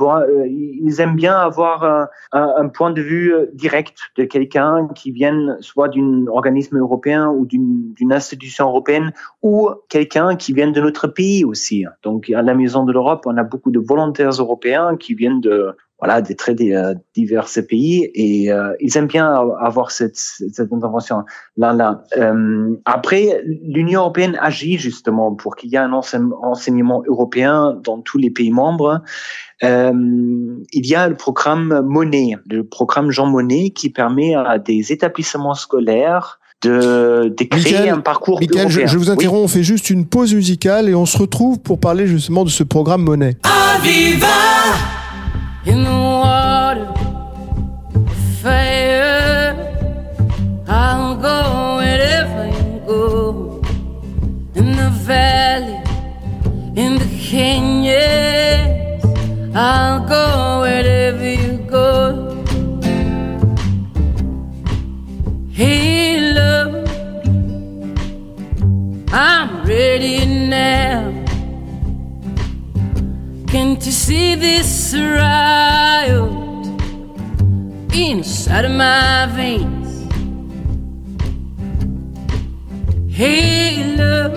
ils 0.48 1.00
aiment 1.00 1.14
bien 1.14 1.36
avoir 1.36 1.84
un, 1.84 2.08
un, 2.32 2.68
point 2.68 2.90
de 2.90 3.00
vue 3.00 3.32
direct 3.54 3.96
de 4.16 4.24
quelqu'un 4.24 4.88
qui 4.96 5.12
vient 5.12 5.56
soit 5.60 5.88
d'un 5.88 6.26
organisme 6.26 6.76
européen 6.76 7.28
ou 7.28 7.46
d'une 7.46 8.12
institution 8.12 8.66
européenne 8.66 9.12
ou 9.42 9.70
quelqu'un 9.88 10.34
qui 10.34 10.52
vient 10.52 10.70
de 10.70 10.80
notre 10.80 11.06
pays 11.06 11.44
aussi. 11.44 11.84
Donc, 12.02 12.30
à 12.30 12.42
la 12.42 12.54
Maison 12.54 12.84
de 12.84 12.92
l'Europe, 12.92 13.22
on 13.26 13.36
a 13.36 13.44
beaucoup 13.44 13.70
de 13.70 13.78
volontaires 13.78 14.30
européens 14.30 14.96
qui 14.96 15.14
viennent 15.14 15.40
de 15.40 15.76
voilà 16.00 16.20
des 16.22 16.34
très 16.34 16.54
euh, 16.60 16.94
divers 17.14 17.48
pays 17.68 18.10
et 18.14 18.50
euh, 18.50 18.72
ils 18.80 18.96
aiment 18.96 19.06
bien 19.06 19.26
avoir 19.60 19.90
cette, 19.90 20.16
cette 20.16 20.72
intervention 20.72 21.24
là 21.56 21.72
là. 21.72 22.02
Euh, 22.16 22.74
après, 22.84 23.42
l'Union 23.44 24.00
européenne 24.00 24.38
agit 24.40 24.78
justement 24.78 25.34
pour 25.34 25.56
qu'il 25.56 25.70
y 25.70 25.74
ait 25.74 25.78
un 25.78 25.92
enseignement 25.92 27.02
européen 27.06 27.78
dans 27.84 28.00
tous 28.00 28.18
les 28.18 28.30
pays 28.30 28.50
membres. 28.50 29.02
Euh, 29.62 29.92
il 30.72 30.86
y 30.86 30.94
a 30.94 31.08
le 31.08 31.16
programme 31.16 31.82
Monet, 31.86 32.36
le 32.46 32.64
programme 32.64 33.10
Jean 33.10 33.26
Monnet, 33.26 33.70
qui 33.70 33.90
permet 33.90 34.34
à 34.34 34.58
des 34.58 34.92
établissements 34.92 35.54
scolaires 35.54 36.38
de, 36.62 37.34
de 37.36 37.44
créer 37.44 37.72
Michael, 37.72 37.88
un 37.90 38.00
parcours 38.00 38.40
Michael, 38.40 38.62
européen. 38.66 38.86
Je, 38.86 38.92
je 38.92 38.98
vous 38.98 39.10
interromps, 39.10 39.38
Oui. 39.40 39.44
on 39.44 39.48
fait 39.48 39.62
juste 39.62 39.90
une 39.90 40.06
pause 40.06 40.34
musicale 40.34 40.88
et 40.88 40.94
on 40.94 41.06
se 41.06 41.18
retrouve 41.18 41.58
pour 41.58 41.78
parler 41.78 42.06
justement 42.06 42.44
de 42.44 42.50
ce 42.50 42.62
programme 42.62 43.02
Monet. 43.02 43.36
In 45.64 45.84
the 45.84 45.90
water, 45.90 46.49
see 74.10 74.34
this 74.34 74.92
riot 74.92 76.32
inside 77.94 78.64
of 78.64 78.72
my 78.72 79.28
veins? 79.36 79.90
Hey, 83.08 83.94
love, 84.00 84.34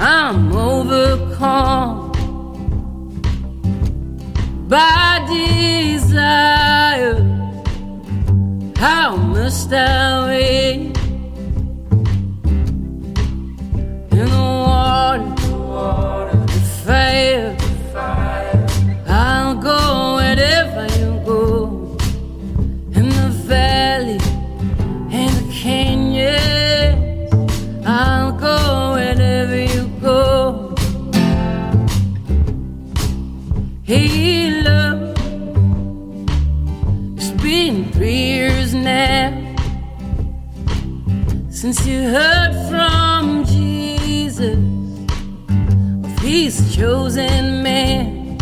I'm 0.00 0.52
overcome 0.52 2.12
by 4.68 5.26
desire. 5.34 7.18
How 8.76 9.16
must 9.16 9.72
I 9.72 10.26
wait 10.28 10.93
since 41.64 41.86
you 41.86 42.02
heard 42.02 42.52
from 42.68 43.42
Jesus 43.46 44.58
he's 46.20 46.76
chosen 46.76 47.62
man. 47.62 48.36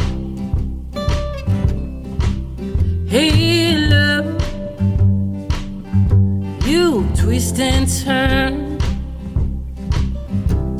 Hey, 3.07 3.76
love, 3.76 4.26
you 6.67 7.07
twist 7.14 7.61
and 7.61 7.87
turn 8.02 8.76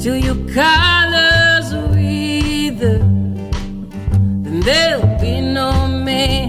till 0.01 0.17
your 0.17 0.41
colors 0.53 1.73
wither, 1.95 2.99
then 4.43 4.61
there'll 4.63 5.17
be 5.21 5.41
no 5.41 5.87
man. 5.87 6.42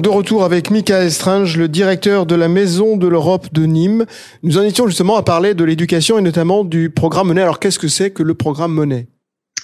De 0.00 0.08
retour 0.08 0.44
avec 0.44 0.70
Michael 0.70 1.10
Strange, 1.10 1.56
le 1.56 1.68
directeur 1.68 2.26
de 2.26 2.34
la 2.34 2.48
Maison 2.48 2.96
de 2.96 3.06
l'Europe 3.06 3.46
de 3.52 3.64
Nîmes. 3.64 4.06
Nous 4.42 4.58
en 4.58 4.62
étions 4.62 4.88
justement 4.88 5.16
à 5.16 5.22
parler 5.22 5.54
de 5.54 5.62
l'éducation 5.62 6.18
et 6.18 6.22
notamment 6.22 6.64
du 6.64 6.90
programme 6.90 7.28
Monet. 7.28 7.42
Alors 7.42 7.60
qu'est-ce 7.60 7.78
que 7.78 7.86
c'est 7.86 8.10
que 8.10 8.22
le 8.22 8.34
programme 8.34 8.72
Monet 8.72 9.06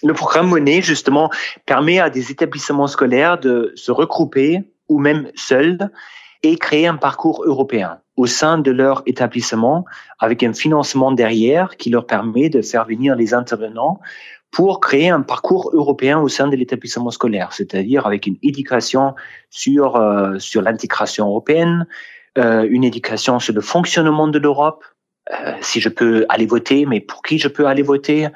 Le 0.04 0.14
programme 0.14 0.48
Monet, 0.48 0.82
justement, 0.82 1.30
permet 1.66 1.98
à 1.98 2.10
des 2.10 2.30
établissements 2.30 2.86
scolaires 2.86 3.40
de 3.40 3.72
se 3.74 3.90
regrouper 3.90 4.62
ou 4.88 4.98
même 4.98 5.28
seuls 5.34 5.90
et 6.42 6.56
créer 6.56 6.86
un 6.86 6.96
parcours 6.96 7.42
européen 7.44 7.98
au 8.16 8.26
sein 8.26 8.58
de 8.58 8.70
leur 8.70 9.02
établissement 9.06 9.84
avec 10.18 10.42
un 10.42 10.52
financement 10.52 11.12
derrière 11.12 11.76
qui 11.76 11.90
leur 11.90 12.06
permet 12.06 12.48
de 12.50 12.62
faire 12.62 12.84
venir 12.84 13.16
les 13.16 13.34
intervenants 13.34 14.00
pour 14.50 14.80
créer 14.80 15.10
un 15.10 15.22
parcours 15.22 15.70
européen 15.72 16.18
au 16.18 16.28
sein 16.28 16.48
de 16.48 16.56
l'établissement 16.56 17.10
scolaire, 17.10 17.52
c'est-à-dire 17.52 18.06
avec 18.06 18.26
une 18.26 18.36
éducation 18.42 19.14
sur 19.48 19.96
euh, 19.96 20.38
sur 20.38 20.62
l'intégration 20.62 21.28
européenne, 21.28 21.86
euh, 22.38 22.66
une 22.68 22.84
éducation 22.84 23.38
sur 23.38 23.54
le 23.54 23.60
fonctionnement 23.60 24.28
de 24.28 24.38
l'Europe, 24.38 24.84
euh, 25.32 25.52
si 25.60 25.80
je 25.80 25.88
peux 25.88 26.26
aller 26.28 26.46
voter, 26.46 26.86
mais 26.86 27.00
pour 27.00 27.22
qui 27.22 27.38
je 27.38 27.48
peux 27.48 27.66
aller 27.66 27.82
voter, 27.82 28.28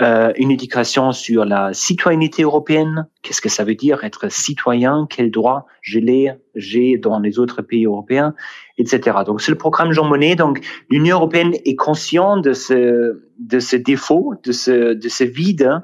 euh, 0.00 0.32
une 0.36 0.50
éducation 0.50 1.12
sur 1.12 1.44
la 1.44 1.72
citoyenneté 1.72 2.42
européenne. 2.42 3.06
Qu'est-ce 3.22 3.40
que 3.40 3.48
ça 3.48 3.62
veut 3.62 3.74
dire 3.74 4.02
être 4.04 4.30
citoyen? 4.32 5.06
Quels 5.08 5.30
droits 5.30 5.66
j'ai 5.80 6.32
j'ai 6.54 6.96
dans 6.96 7.18
les 7.18 7.38
autres 7.38 7.62
pays 7.62 7.84
européens, 7.84 8.34
etc. 8.78 9.18
Donc 9.26 9.40
c'est 9.40 9.52
le 9.52 9.58
programme 9.58 9.92
Jean 9.92 10.04
Monnet. 10.04 10.34
Donc 10.34 10.60
l'Union 10.90 11.16
européenne 11.16 11.54
est 11.64 11.76
consciente 11.76 12.42
de 12.42 12.52
ce 12.52 13.22
de 13.38 13.58
ce 13.58 13.76
défaut, 13.76 14.34
de 14.42 14.52
ce 14.52 14.94
de 14.94 15.08
ce 15.08 15.24
vide 15.24 15.82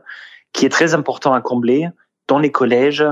qui 0.53 0.67
est 0.67 0.71
très 0.71 0.95
important 0.95 1.35
à 1.35 1.41
combler 1.41 1.89
dans 2.27 2.39
les 2.39 2.51
collèges 2.51 3.05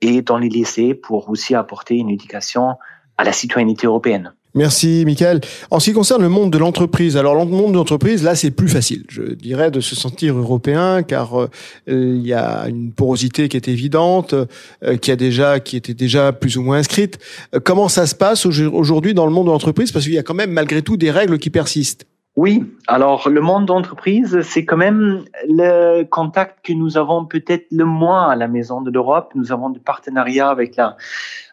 et 0.00 0.22
dans 0.22 0.38
les 0.38 0.48
lycées 0.48 0.94
pour 0.94 1.28
aussi 1.28 1.54
apporter 1.54 1.96
une 1.96 2.10
éducation 2.10 2.76
à 3.16 3.24
la 3.24 3.32
citoyenneté 3.32 3.86
européenne. 3.86 4.34
Merci, 4.56 5.02
Michael. 5.04 5.40
En 5.72 5.80
ce 5.80 5.86
qui 5.86 5.92
concerne 5.94 6.22
le 6.22 6.28
monde 6.28 6.52
de 6.52 6.58
l'entreprise, 6.58 7.16
alors 7.16 7.34
le 7.34 7.44
monde 7.44 7.72
de 7.72 7.76
l'entreprise, 7.76 8.22
là, 8.22 8.36
c'est 8.36 8.52
plus 8.52 8.68
facile, 8.68 9.02
je 9.08 9.22
dirais, 9.22 9.72
de 9.72 9.80
se 9.80 9.96
sentir 9.96 10.38
européen, 10.38 11.02
car 11.02 11.40
euh, 11.40 11.48
il 11.88 12.24
y 12.24 12.32
a 12.32 12.68
une 12.68 12.92
porosité 12.92 13.48
qui 13.48 13.56
est 13.56 13.66
évidente, 13.66 14.32
euh, 14.32 14.96
qui 14.96 15.10
a 15.10 15.16
déjà, 15.16 15.58
qui 15.58 15.76
était 15.76 15.94
déjà 15.94 16.32
plus 16.32 16.56
ou 16.56 16.62
moins 16.62 16.78
inscrite. 16.78 17.18
Euh, 17.52 17.58
comment 17.58 17.88
ça 17.88 18.06
se 18.06 18.14
passe 18.14 18.46
aujourd'hui 18.46 19.12
dans 19.12 19.26
le 19.26 19.32
monde 19.32 19.46
de 19.46 19.50
l'entreprise? 19.50 19.90
Parce 19.90 20.04
qu'il 20.04 20.14
y 20.14 20.18
a 20.18 20.22
quand 20.22 20.34
même, 20.34 20.52
malgré 20.52 20.82
tout, 20.82 20.96
des 20.96 21.10
règles 21.10 21.38
qui 21.38 21.50
persistent. 21.50 22.06
Oui, 22.36 22.64
alors 22.88 23.28
le 23.28 23.40
monde 23.40 23.66
d'entreprise, 23.66 24.40
c'est 24.42 24.64
quand 24.64 24.76
même 24.76 25.24
le 25.46 26.02
contact 26.02 26.66
que 26.66 26.72
nous 26.72 26.98
avons 26.98 27.26
peut-être 27.26 27.66
le 27.70 27.84
moins 27.84 28.28
à 28.28 28.34
la 28.34 28.48
Maison 28.48 28.80
de 28.80 28.90
l'Europe. 28.90 29.30
Nous 29.36 29.52
avons 29.52 29.70
des 29.70 29.78
partenariats 29.78 30.50
avec 30.50 30.74
la 30.74 30.96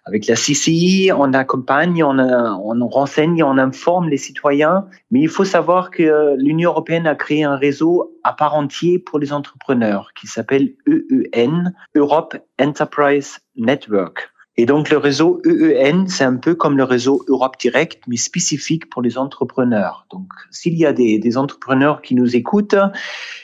avec 0.06 0.26
la 0.26 0.34
CCI, 0.34 1.12
on 1.16 1.34
accompagne, 1.34 2.04
on, 2.04 2.18
on 2.18 2.88
renseigne, 2.88 3.44
on 3.44 3.60
informe 3.60 4.10
les 4.10 4.18
citoyens. 4.18 4.88
Mais 5.12 5.20
il 5.22 5.30
faut 5.30 5.46
savoir 5.46 5.92
que 5.92 6.36
l'Union 6.38 6.72
européenne 6.72 7.06
a 7.06 7.14
créé 7.14 7.44
un 7.44 7.56
réseau 7.56 8.18
à 8.24 8.34
part 8.34 8.56
entier 8.56 8.98
pour 8.98 9.20
les 9.20 9.32
entrepreneurs 9.32 10.14
qui 10.20 10.26
s'appelle 10.26 10.74
EEN, 10.88 11.76
Europe 11.94 12.36
Enterprise 12.60 13.42
Network. 13.56 14.32
Et 14.62 14.68
donc 14.68 14.92
le 14.92 14.98
réseau 14.98 15.42
EEN, 15.44 16.06
c'est 16.08 16.24
un 16.24 16.36
peu 16.36 16.54
comme 16.54 16.78
le 16.78 16.84
réseau 16.84 17.26
Europe 17.28 17.56
Direct, 17.60 18.04
mais 18.08 18.16
spécifique 18.16 18.92
pour 18.92 19.02
les 19.02 19.18
entrepreneurs. 19.18 20.06
Donc 20.12 20.28
s'il 20.52 20.78
y 20.78 20.86
a 20.86 20.94
des, 20.94 21.18
des, 21.18 21.36
entrepreneurs 21.36 22.04
qui 22.04 22.14
nous 22.14 22.36
écoutent, 22.36 22.76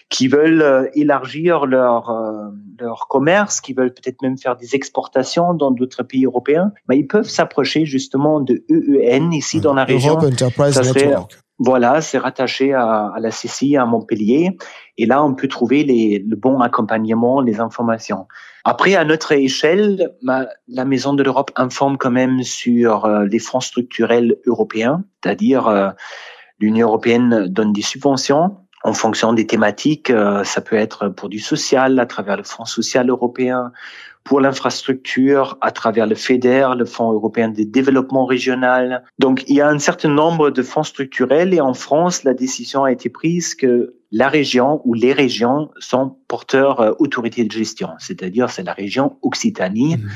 qui 0.09 0.27
veulent 0.27 0.62
euh, 0.62 0.86
élargir 0.93 1.65
leur, 1.65 2.12
euh, 2.12 2.50
leur 2.79 3.07
commerce, 3.07 3.62
qui 3.62 3.74
veulent 3.74 3.95
peut-être 3.95 4.21
même 4.21 4.38
faire 4.38 4.57
des 4.57 4.75
exportations 4.75 5.55
dans 5.55 5.71
d'autres 5.71 6.03
pays 6.03 6.25
européens, 6.25 6.71
ben, 6.88 6.93
ils 6.93 7.07
peuvent 7.07 7.27
s'approcher 7.27 7.88
justement 7.88 8.39
de 8.39 8.63
EEN 8.69 9.31
ici 9.31 9.59
dans 9.59 9.74
la 9.74 9.86
région. 9.86 10.19
Europe 10.19 10.31
Enterprise 10.31 10.79
Network. 10.79 11.39
Voilà, 11.60 12.02
c'est 12.02 12.20
rattaché 12.20 12.74
à, 12.74 13.14
la 13.20 13.30
CCI 13.30 13.78
à 13.78 13.86
Montpellier. 13.86 14.58
Et 14.98 15.06
là, 15.06 15.24
on 15.24 15.34
peut 15.34 15.48
trouver 15.48 15.84
les, 15.84 16.24
le 16.28 16.36
bon 16.36 16.60
accompagnement, 16.60 17.42
les 17.42 17.60
informations. 17.60 18.28
Après, 18.64 18.96
à 18.96 19.06
notre 19.06 19.32
échelle, 19.32 20.12
la 20.22 20.86
Maison 20.86 21.14
de 21.14 21.24
l'Europe 21.24 21.52
informe 21.56 21.98
quand 21.98 22.12
même 22.12 22.44
sur 22.44 23.06
euh, 23.06 23.26
les 23.26 23.40
fonds 23.40 23.60
structurels 23.60 24.36
européens, 24.46 25.04
c'est-à-dire 25.24 25.68
euh, 25.68 25.90
l'Union 26.60 26.88
européenne 26.88 27.48
donne 27.48 27.74
des 27.74 27.82
subventions 27.82 28.58
en 28.84 28.94
fonction 28.94 29.34
des 29.34 29.48
thématiques. 29.48 30.10
Euh, 30.10 30.44
ça 30.44 30.62
peut 30.62 30.76
être 30.76 31.10
pour 31.10 31.30
du 31.30 31.40
social 31.40 32.00
à 32.00 32.06
travers 32.06 32.38
le 32.38 32.44
Fonds 32.44 32.66
social 32.66 33.10
européen, 33.10 33.72
pour 34.27 34.41
l'infrastructure 34.41 35.57
à 35.62 35.72
travers 35.72 36.05
le 36.05 36.13
FEDER, 36.13 36.67
le 36.77 36.84
Fonds 36.84 37.13
européen 37.13 37.48
de 37.48 37.63
développement 37.63 38.25
régional. 38.25 39.03
Donc, 39.19 39.46
il 39.48 39.55
y 39.55 39.62
a 39.62 39.69
un 39.69 39.79
certain 39.79 40.10
nombre 40.10 40.51
de 40.51 40.62
fonds 40.62 40.84
structurels 40.84 41.53
et 41.53 41.62
en 41.62 41.74
France, 41.74 42.25
la 42.25 42.34
décision 42.34 42.84
a 42.84 42.91
été 42.91 43.07
prise 43.10 43.55
que 43.55 43.96
la 44.12 44.27
région 44.27 44.81
ou 44.84 44.93
les 44.93 45.13
régions 45.13 45.69
sont 45.79 46.17
porteurs 46.27 46.81
euh, 46.81 46.91
autorité 47.00 47.46
de 47.46 47.51
gestion, 47.51 47.89
c'est-à-dire 48.00 48.50
c'est 48.50 48.63
la 48.63 48.74
région 48.74 49.17
Occitanie. 49.22 49.96
Mmh 49.96 50.10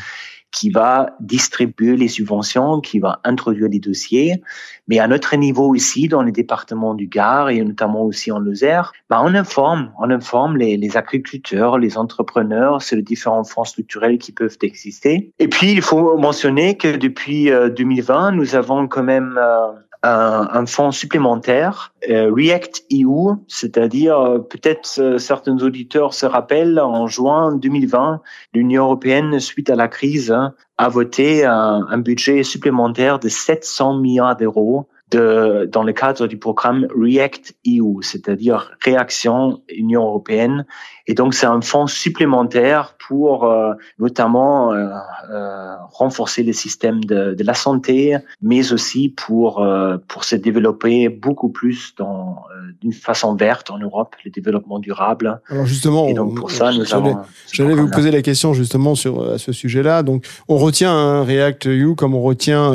qui 0.52 0.70
va 0.70 1.16
distribuer 1.20 1.96
les 1.96 2.08
subventions, 2.08 2.82
qui 2.82 3.00
va 3.00 3.20
introduire 3.24 3.70
les 3.70 3.80
dossiers. 3.80 4.42
Mais 4.88 5.00
à 5.00 5.08
notre 5.08 5.36
niveau 5.36 5.76
ici, 5.76 6.08
dans 6.08 6.22
les 6.22 6.32
départements 6.32 6.94
du 6.94 7.08
Gard 7.08 7.50
et 7.50 7.64
notamment 7.64 8.04
aussi 8.04 8.32
en 8.32 8.40
Lozère, 8.40 8.92
bah 9.10 9.22
on 9.24 9.34
informe, 9.34 9.92
on 10.00 10.10
informe 10.10 10.58
les, 10.58 10.78
les 10.78 10.98
agriculteurs, 10.98 11.78
les 11.78 11.98
entrepreneurs 11.98 12.82
sur 12.82 12.98
les 12.98 13.04
différents 13.04 13.44
fonds 13.44 13.64
structurels 13.64 14.18
qui 14.18 14.32
peuvent 14.32 14.58
exister. 14.62 15.32
Et 15.40 15.48
puis, 15.48 15.72
il 15.72 15.82
faut 15.82 16.18
mentionner 16.18 16.78
que 16.78 16.98
depuis 16.98 17.50
2020, 17.50 18.28
euh, 18.28 18.32
nous 18.32 18.56
avons 18.56 18.88
quand 18.88 19.04
même 19.04 19.38
euh, 19.38 19.72
un, 20.04 20.48
un 20.52 20.66
fonds 20.66 20.92
supplémentaire, 20.92 21.94
euh, 22.10 22.32
React 22.34 22.86
EU, 22.92 23.36
c'est-à-dire 23.48 24.20
euh, 24.20 24.40
peut-être 24.40 25.00
euh, 25.00 25.18
certains 25.20 25.58
auditeurs 25.62 26.14
se 26.14 26.26
rappellent, 26.26 26.80
en 26.80 27.08
juin 27.08 27.56
2020, 27.56 28.22
l'Union 28.54 28.86
européenne, 28.86 29.40
suite 29.40 29.70
à 29.70 29.76
la 29.76 29.88
crise, 29.88 30.32
hein, 30.32 30.56
a 30.78 30.90
voté 30.90 31.46
un, 31.46 31.98
budget 32.00 32.42
supplémentaire 32.42 33.20
de 33.20 33.30
700 33.30 33.98
milliards 33.98 34.36
d'euros 34.36 34.88
de, 35.12 35.70
dans 35.72 35.84
le 35.84 35.94
cadre 35.94 36.26
du 36.26 36.38
programme 36.38 36.88
React 36.98 37.54
EU, 37.68 38.02
c'est-à-dire 38.02 38.72
Réaction 38.84 39.62
Union 39.70 40.04
européenne. 40.04 40.66
Et 41.06 41.14
donc, 41.14 41.36
c'est 41.36 41.46
un 41.46 41.62
fonds 41.62 41.86
supplémentaire 41.86 42.96
pour 43.12 43.44
euh, 43.44 43.74
notamment 44.00 44.72
euh, 44.72 44.88
euh, 45.30 45.76
renforcer 45.92 46.44
les 46.44 46.54
systèmes 46.54 47.04
de, 47.04 47.34
de, 47.34 47.44
la 47.44 47.54
santé, 47.54 48.16
mais 48.42 48.72
aussi 48.72 49.10
pour 49.10 49.68
pour 50.08 50.24
se 50.24 50.38
développer 50.38 51.10
beaucoup 51.10 51.50
plus 51.50 51.94
dans 51.98 52.44
d'une 52.80 52.94
façon 52.94 53.36
verte 53.36 53.70
en 53.70 53.80
Europe, 53.80 54.16
le 54.24 54.32
développement 54.32 54.80
durable. 54.80 55.42
Alors 55.50 55.66
justement, 55.66 56.08
et 56.08 56.14
donc 56.14 56.38
pour 56.38 56.52
ça, 56.52 56.72
nous 56.72 56.94
avons. 56.94 57.18
J'allais 57.52 57.74
vous 57.74 57.90
poser 57.90 58.12
la 58.12 58.22
question 58.22 58.54
justement 58.54 58.96
sur 58.96 59.30
à 59.30 59.38
ce 59.38 59.52
sujet-là. 59.52 60.04
Donc, 60.04 60.26
on 60.48 60.56
retient 60.56 60.94
un 60.94 61.26
React 61.26 61.68
EU 61.68 61.96
comme 61.96 62.16
on 62.16 62.22
retient 62.22 62.72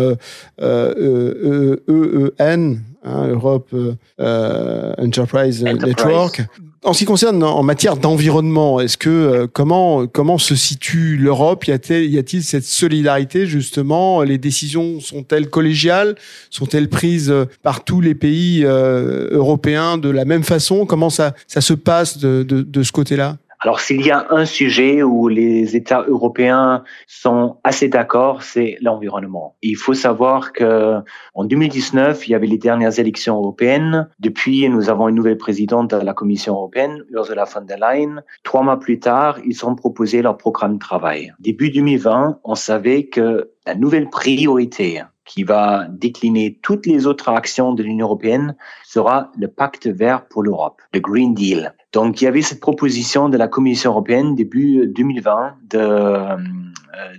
EEN, 0.61 1.79
hein, 3.05 3.27
Europe 3.29 3.75
Enterprise, 4.19 4.99
Enterprise, 4.99 5.65
Network. 5.65 6.43
En 6.87 6.93
ce 6.93 7.01
qui 7.01 7.05
concerne 7.05 7.43
en 7.43 7.65
matière 7.65 7.97
d'environnement, 7.97 8.79
est-ce 8.79 8.97
que 8.97 9.11
euh, 9.11 9.47
comment 9.53 10.07
comment 10.07 10.39
se 10.39 10.55
situe 10.55 11.17
l'Europe? 11.17 11.65
Y 11.65 11.73
a-t-il 11.73 12.45
cette 12.45 12.65
solidarité 12.65 13.45
justement? 13.45 14.23
Les 14.23 14.39
décisions 14.39 15.01
sont-elles 15.01 15.51
collégiales? 15.51 16.15
Sont-elles 16.49 16.89
prises 16.89 17.29
euh, 17.29 17.47
par 17.65 17.83
tous 17.83 18.01
les 18.01 18.15
pays 18.15 18.65
euh, 18.65 19.27
européens 19.33 19.99
de 19.99 20.11
la 20.11 20.25
même 20.25 20.45
façon? 20.45 20.87
Comment 20.87 21.11
ça 21.11 21.35
ça 21.49 21.61
se 21.61 21.75
passe 21.75 22.19
de 22.19 22.83
ce 22.85 22.93
côté-là? 22.93 23.37
Alors 23.67 23.81
s'il 23.81 24.07
y 24.07 24.13
a 24.13 24.29
un 24.31 24.45
sujet 24.45 25.03
où 25.03 25.27
les 25.27 25.75
États 25.75 26.05
européens 26.07 26.85
sont 27.09 27.57
assez 27.65 27.89
d'accord, 27.89 28.45
c'est 28.45 28.77
l'environnement. 28.81 29.57
Il 29.61 29.75
faut 29.75 29.93
savoir 29.93 30.53
que 30.53 31.01
en 31.35 31.45
2019, 31.45 32.29
il 32.29 32.31
y 32.31 32.35
avait 32.37 32.47
les 32.47 32.59
dernières 32.59 33.01
élections 33.01 33.35
européennes. 33.35 34.09
Depuis, 34.21 34.69
nous 34.69 34.89
avons 34.89 35.09
une 35.09 35.17
nouvelle 35.17 35.37
présidente 35.37 35.91
de 35.91 35.97
la 35.97 36.15
Commission 36.15 36.55
européenne, 36.55 37.03
Ursula 37.11 37.43
von 37.43 37.63
der 37.63 37.79
Leyen. 37.79 38.23
Trois 38.45 38.63
mois 38.63 38.79
plus 38.79 39.01
tard, 39.01 39.41
ils 39.45 39.67
ont 39.67 39.75
proposé 39.75 40.23
leur 40.23 40.37
programme 40.37 40.75
de 40.75 40.79
travail. 40.79 41.33
Début 41.41 41.71
2020, 41.71 42.39
on 42.45 42.55
savait 42.55 43.07
que 43.07 43.51
la 43.67 43.75
nouvelle 43.75 44.09
priorité 44.11 45.03
qui 45.27 45.43
va 45.43 45.87
décliner 45.91 46.59
toutes 46.63 46.87
les 46.87 47.07
autres 47.07 47.29
actions 47.29 47.73
de 47.75 47.83
l'Union 47.83 48.07
européenne 48.07 48.57
sera 48.85 49.31
le 49.37 49.49
pacte 49.49 49.87
vert 49.87 50.27
pour 50.29 50.43
l'Europe, 50.43 50.81
le 50.95 51.01
Green 51.01 51.35
Deal. 51.35 51.75
Donc, 51.93 52.21
il 52.21 52.25
y 52.25 52.29
avait 52.29 52.43
cette 52.43 52.61
proposition 52.61 53.29
de 53.29 53.37
la 53.37 53.49
Commission 53.49 53.91
européenne 53.91 54.35
début 54.35 54.87
2020 54.87 55.55
de, 55.71 55.79
euh, 55.79 56.37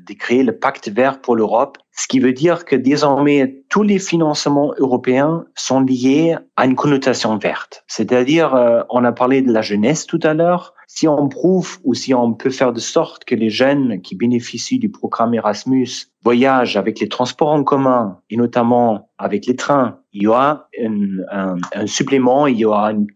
de 0.07 0.13
créer 0.13 0.43
le 0.43 0.57
pacte 0.57 0.89
vert 0.89 1.19
pour 1.21 1.35
l'Europe, 1.35 1.77
ce 1.91 2.07
qui 2.07 2.19
veut 2.19 2.33
dire 2.33 2.65
que 2.65 2.75
désormais 2.75 3.63
tous 3.69 3.83
les 3.83 3.99
financements 3.99 4.73
européens 4.77 5.45
sont 5.55 5.81
liés 5.81 6.35
à 6.55 6.65
une 6.65 6.75
connotation 6.75 7.37
verte. 7.37 7.83
C'est-à-dire, 7.87 8.55
euh, 8.55 8.81
on 8.89 9.03
a 9.03 9.11
parlé 9.11 9.41
de 9.41 9.51
la 9.51 9.61
jeunesse 9.61 10.05
tout 10.05 10.19
à 10.23 10.33
l'heure. 10.33 10.73
Si 10.89 11.05
on 11.05 11.27
prouve 11.27 11.79
ou 11.83 11.93
si 11.93 12.13
on 12.13 12.33
peut 12.33 12.49
faire 12.49 12.71
de 12.71 12.79
sorte 12.79 13.25
que 13.25 13.35
les 13.35 13.49
jeunes 13.49 14.01
qui 14.01 14.15
bénéficient 14.15 14.79
du 14.79 14.89
programme 14.89 15.33
Erasmus 15.33 15.89
voyagent 16.23 16.77
avec 16.77 17.01
les 17.01 17.09
transports 17.09 17.49
en 17.49 17.65
commun 17.65 18.19
et 18.29 18.37
notamment 18.37 19.09
avec 19.17 19.45
les 19.47 19.57
trains, 19.57 19.99
il 20.13 20.23
y 20.23 20.27
aura 20.27 20.69
un, 20.81 21.57
supplément, 21.85 22.47
il 22.47 22.57
y 22.57 22.65
aura 22.65 22.91
une 22.91 23.07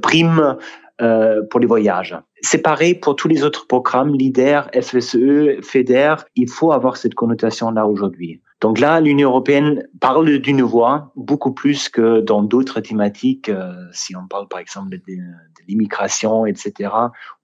prime 0.00 0.56
euh, 1.02 1.42
pour 1.50 1.60
les 1.60 1.66
voyages. 1.66 2.16
C'est 2.40 2.62
pareil 2.62 2.94
pour 2.94 3.14
tous 3.14 3.28
les 3.28 3.44
autres 3.44 3.66
programmes, 3.66 4.14
LIDER, 4.14 4.62
FSE, 4.80 5.60
FEDER. 5.62 6.14
Il 6.34 6.48
faut 6.48 6.72
avoir 6.72 6.96
cette 6.96 7.14
connotation-là 7.14 7.86
aujourd'hui. 7.86 8.40
Donc 8.60 8.80
là, 8.80 9.00
l'Union 9.00 9.28
européenne 9.30 9.86
parle 10.00 10.38
d'une 10.40 10.62
voix 10.62 11.12
beaucoup 11.14 11.52
plus 11.52 11.88
que 11.88 12.20
dans 12.20 12.42
d'autres 12.42 12.80
thématiques, 12.80 13.48
euh, 13.48 13.72
si 13.92 14.16
on 14.16 14.26
parle 14.26 14.48
par 14.48 14.58
exemple 14.58 14.90
de, 14.90 14.96
de 15.06 15.22
l'immigration, 15.68 16.44
etc., 16.44 16.90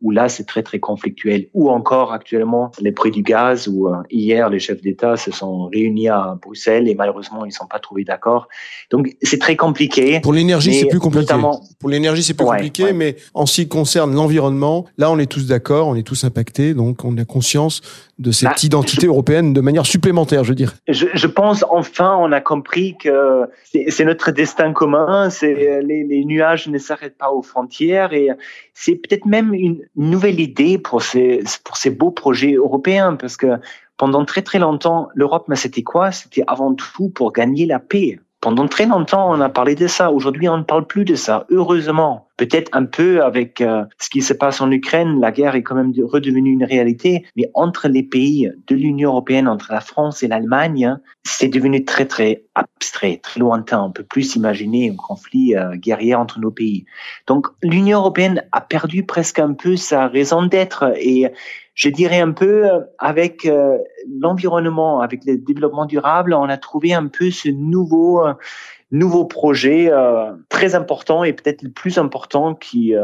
où 0.03 0.11
là 0.11 0.29
c'est 0.29 0.45
très 0.45 0.63
très 0.65 0.81
conflictuel. 0.81 1.49
Ou 1.55 1.71
encore 1.71 2.13
actuellement 2.13 2.73
les 2.81 2.91
prix 2.91 3.13
du 3.13 3.23
gaz, 3.23 3.69
où 3.69 3.87
euh, 3.89 3.93
hier 4.11 4.51
les 4.51 4.59
chefs 4.59 4.83
d'État 4.83 5.17
se 5.17 5.31
sont 5.31 5.67
réunis 5.67 6.09
à 6.09 6.37
Bruxelles 6.43 6.89
et 6.89 6.97
malheureusement 6.97 7.45
ils 7.45 7.49
ne 7.51 7.55
sont 7.55 7.67
pas 7.67 7.79
trouvés 7.79 8.05
d'accord. 8.05 8.49
Donc 8.91 9.15
c'est 9.23 9.39
très 9.39 9.55
compliqué. 9.57 10.19
Pour 10.21 10.33
l'énergie, 10.33 10.75
c'est 10.75 10.87
plus 10.87 10.99
compliqué. 10.99 11.23
notamment- 11.33 11.61
Pour 11.79 11.91
l'énergie, 11.91 12.25
c'est 12.25 12.35
plus 12.35 12.45
Ouais, 12.45 12.57
compliqué, 12.57 12.85
ouais. 12.85 12.93
mais 12.93 13.17
en 13.35 13.47
ce 13.47 13.55
qui 13.63 13.69
concerne 13.69 14.13
l'environnement, 14.15 14.85
là, 14.99 15.11
on 15.13 15.19
est 15.19 15.27
tous 15.31 15.47
d'accord, 15.47 15.87
on 15.87 15.95
est 15.95 16.03
tous 16.03 16.25
impactés, 16.25 16.75
donc 16.75 17.05
on 17.05 17.17
a 17.19 17.25
conscience 17.25 17.83
de 18.19 18.31
cette 18.31 18.49
Bah, 18.49 18.55
identité 18.63 19.07
européenne 19.07 19.53
de 19.53 19.61
manière 19.61 19.87
supplémentaire, 19.87 20.45
je 20.45 20.51
veux 20.51 20.55
dire. 20.55 20.75
Je, 20.89 21.04
je 21.13 21.27
pense 21.27 21.65
enfin 21.71 22.17
on 22.19 22.33
a 22.33 22.41
compris 22.41 22.97
que 22.97 23.49
c'est 23.89 24.05
notre 24.05 24.31
destin 24.31 24.73
commun, 24.73 25.31
c'est 25.31 25.83
les, 25.83 26.05
les 26.05 26.25
nuages 26.25 26.69
ne 26.69 26.79
s'arrêtent 26.79 27.19
pas 27.19 27.31
aux 27.31 27.43
frontières 27.43 28.13
et 28.13 28.31
c'est 28.73 28.95
peut-être 28.95 29.27
même 29.27 29.53
une 29.55 29.81
nouvelle 29.97 30.41
idée 30.41 30.79
pour 30.79 31.03
ces 31.03 31.43
pour 31.65 31.77
ces 31.77 31.91
beaux 31.91 32.11
projets 32.11 32.55
européens 32.55 33.17
parce 33.17 33.37
que 33.37 33.59
pendant 33.97 34.25
très 34.25 34.43
très 34.43 34.59
longtemps 34.59 35.09
l'Europe 35.15 35.47
c'était 35.55 35.83
quoi? 35.83 36.13
C'était 36.13 36.45
avant 36.47 36.75
tout 36.75 37.11
pour 37.11 37.33
gagner 37.33 37.67
la 37.67 37.79
paix. 37.79 38.19
Pendant 38.41 38.69
très 38.69 38.85
longtemps, 38.85 39.31
on 39.31 39.41
a 39.41 39.49
parlé 39.49 39.75
de 39.75 39.87
ça. 39.87 40.13
Aujourd'hui, 40.13 40.51
on 40.51 40.59
ne 40.59 40.65
parle 40.65 40.87
plus 40.87 41.07
de 41.07 41.15
ça. 41.15 41.47
Heureusement, 41.49 42.29
peut-être 42.37 42.71
un 42.73 42.85
peu 42.85 43.23
avec 43.23 43.61
euh, 43.61 43.85
ce 43.99 44.11
qui 44.11 44.23
se 44.23 44.33
passe 44.33 44.61
en 44.61 44.71
Ukraine, 44.71 45.21
la 45.21 45.31
guerre 45.31 45.55
est 45.55 45.63
quand 45.63 45.75
même 45.75 45.93
de- 45.93 46.03
redevenue 46.03 46.53
une 46.53 46.65
réalité. 46.65 47.25
Mais 47.37 47.51
entre 47.55 47.89
les 47.89 48.03
pays 48.03 48.51
de 48.67 48.75
l'Union 48.75 49.11
européenne, 49.11 49.49
entre 49.49 49.73
la 49.73 49.81
France 49.81 50.23
et 50.23 50.29
l'Allemagne, 50.29 50.97
c'est 51.23 51.49
devenu 51.49 51.85
très 51.85 52.07
très 52.07 52.45
abstrait, 52.55 53.21
très 53.23 53.41
lointain. 53.41 53.83
On 53.83 53.93
peut 53.93 54.05
plus 54.05 54.37
imaginer 54.37 54.91
un 54.91 54.97
conflit 54.97 55.57
euh, 55.57 55.77
guerrier 55.77 56.15
entre 56.15 56.41
nos 56.41 56.51
pays. 56.51 56.85
Donc, 57.27 57.47
l'Union 57.63 57.99
européenne 58.01 58.45
a 58.53 58.61
perdu 58.61 59.05
presque 59.05 59.39
un 59.39 59.55
peu 59.55 59.77
sa 59.77 60.09
raison 60.09 60.45
d'être 60.45 60.93
et 60.99 61.27
je 61.75 61.89
dirais 61.89 62.21
un 62.21 62.31
peu 62.31 62.71
euh, 62.71 62.81
avec 62.99 63.49
l'environnement, 64.21 65.01
avec 65.01 65.25
le 65.27 65.39
développement 65.39 65.87
durable, 65.87 66.35
on 66.35 66.49
a 66.49 66.57
trouvé 66.57 66.95
un 66.95 67.07
peu 67.07 67.31
ce 67.31 67.49
nouveau 67.49 68.23
nouveau 68.95 69.25
projet 69.25 69.91
euh, 69.91 70.33
très 70.49 70.75
important 70.75 71.25
et 71.25 71.33
peut-être 71.33 71.63
le 71.63 71.71
plus 71.71 71.99
important 71.99 72.55
qui 72.55 72.95
euh, 72.95 73.03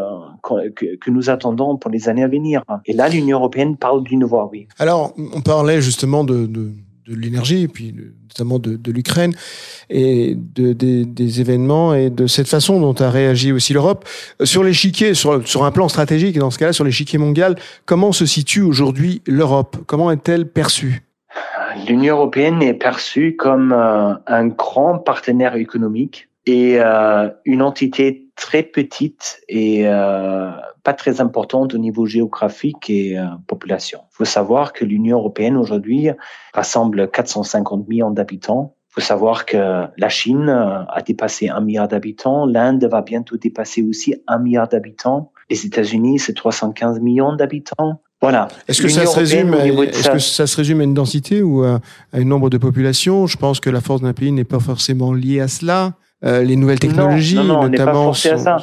que, 0.74 1.10
nous 1.10 1.28
attendons 1.30 1.76
pour 1.76 1.90
les 1.90 2.08
années 2.08 2.22
à 2.22 2.28
venir. 2.28 2.62
Et 2.86 2.92
là, 2.92 3.08
l'Union 3.08 3.38
européenne 3.38 3.76
parle 3.76 4.04
d'une 4.04 4.24
voix, 4.24 4.48
oui. 4.50 4.68
Alors, 4.78 5.12
on 5.34 5.40
parlait 5.40 5.82
justement 5.82 6.22
de, 6.22 6.46
de, 6.46 6.72
l'énergie, 7.08 7.62
et 7.62 7.68
puis 7.68 7.92
notamment 8.28 8.60
de, 8.60 8.92
l'Ukraine, 8.92 9.34
et 9.88 10.36
de, 10.36 10.72
des, 10.72 11.04
des 11.04 11.40
événements, 11.40 11.92
et 11.92 12.08
de 12.08 12.28
cette 12.28 12.46
façon 12.46 12.80
dont 12.80 12.94
a 12.94 13.10
réagi 13.10 13.50
aussi 13.50 13.72
l'Europe. 13.72 14.04
Euh, 14.40 14.44
Sur 14.44 14.62
l'échiquier, 14.62 15.14
sur, 15.14 15.46
sur 15.46 15.64
un 15.64 15.72
plan 15.72 15.88
stratégique, 15.88 16.36
et 16.36 16.38
dans 16.38 16.52
ce 16.52 16.58
cas-là, 16.58 16.72
sur 16.72 16.84
l'échiquier 16.84 17.18
mondial, 17.18 17.56
comment 17.84 18.12
se 18.12 18.26
situe 18.26 18.62
aujourd'hui 18.62 19.22
l'Europe? 19.26 19.76
Comment 19.86 20.12
est-elle 20.12 20.46
perçue? 20.46 21.02
L'Union 21.86 22.16
européenne 22.16 22.62
est 22.62 22.74
perçue 22.74 23.36
comme 23.36 23.72
euh, 23.72 24.14
un 24.26 24.46
grand 24.46 24.98
partenaire 24.98 25.54
économique 25.54 26.28
et 26.46 26.80
euh, 26.80 27.28
une 27.44 27.62
entité 27.62 28.28
très 28.34 28.62
petite 28.62 29.40
et 29.48 29.86
euh, 29.86 30.50
pas 30.82 30.94
très 30.94 31.20
importante 31.20 31.74
au 31.74 31.78
niveau 31.78 32.06
géographique 32.06 32.88
et 32.88 33.18
population. 33.46 34.00
Il 34.12 34.16
faut 34.16 34.24
savoir 34.24 34.72
que 34.72 34.84
l'Union 34.84 35.18
européenne 35.18 35.56
aujourd'hui 35.56 36.08
rassemble 36.54 37.10
450 37.10 37.86
millions 37.86 38.10
d'habitants. 38.10 38.74
Il 38.88 38.94
faut 38.94 39.00
savoir 39.02 39.44
que 39.44 39.84
la 39.96 40.08
Chine 40.08 40.48
a 40.48 41.02
dépassé 41.06 41.48
un 41.48 41.60
milliard 41.60 41.86
d'habitants, 41.86 42.46
l'Inde 42.46 42.84
va 42.86 43.02
bientôt 43.02 43.36
dépasser 43.36 43.82
aussi 43.82 44.16
un 44.26 44.38
milliard 44.38 44.66
d'habitants, 44.66 45.32
les 45.50 45.66
États-Unis 45.66 46.18
c'est 46.18 46.34
315 46.34 46.98
millions 47.00 47.34
d'habitants. 47.34 48.00
Voilà. 48.22 48.48
Est-ce 48.68 48.82
que, 48.82 48.88
ça 48.88 49.06
se 49.06 49.18
résume, 49.18 49.54
à, 49.54 49.64
niveau 49.64 49.84
de 49.84 49.90
est-ce 49.90 50.02
sa- 50.02 50.10
que 50.12 50.18
ça 50.18 50.46
se 50.46 50.56
résume 50.56 50.80
à 50.80 50.84
une 50.84 50.92
densité 50.94 51.42
ou 51.42 51.62
à, 51.64 51.80
à 52.12 52.18
un 52.18 52.24
nombre 52.24 52.50
de 52.50 52.58
population 52.58 53.26
Je 53.26 53.36
pense 53.38 53.60
que 53.60 53.70
la 53.70 53.80
force 53.80 54.02
d'un 54.02 54.12
pays 54.12 54.30
n'est 54.30 54.44
pas 54.44 54.60
forcément 54.60 55.12
liée 55.14 55.40
à 55.40 55.48
cela. 55.48 55.94
Euh, 56.22 56.42
les 56.42 56.56
nouvelles 56.56 56.78
technologies, 56.78 57.36
non, 57.36 57.44
non, 57.44 57.60
on 57.60 57.68
n'est 57.68 57.78
pas 57.78 57.86
notamment, 57.86 58.10
à 58.10 58.14
ça. 58.14 58.56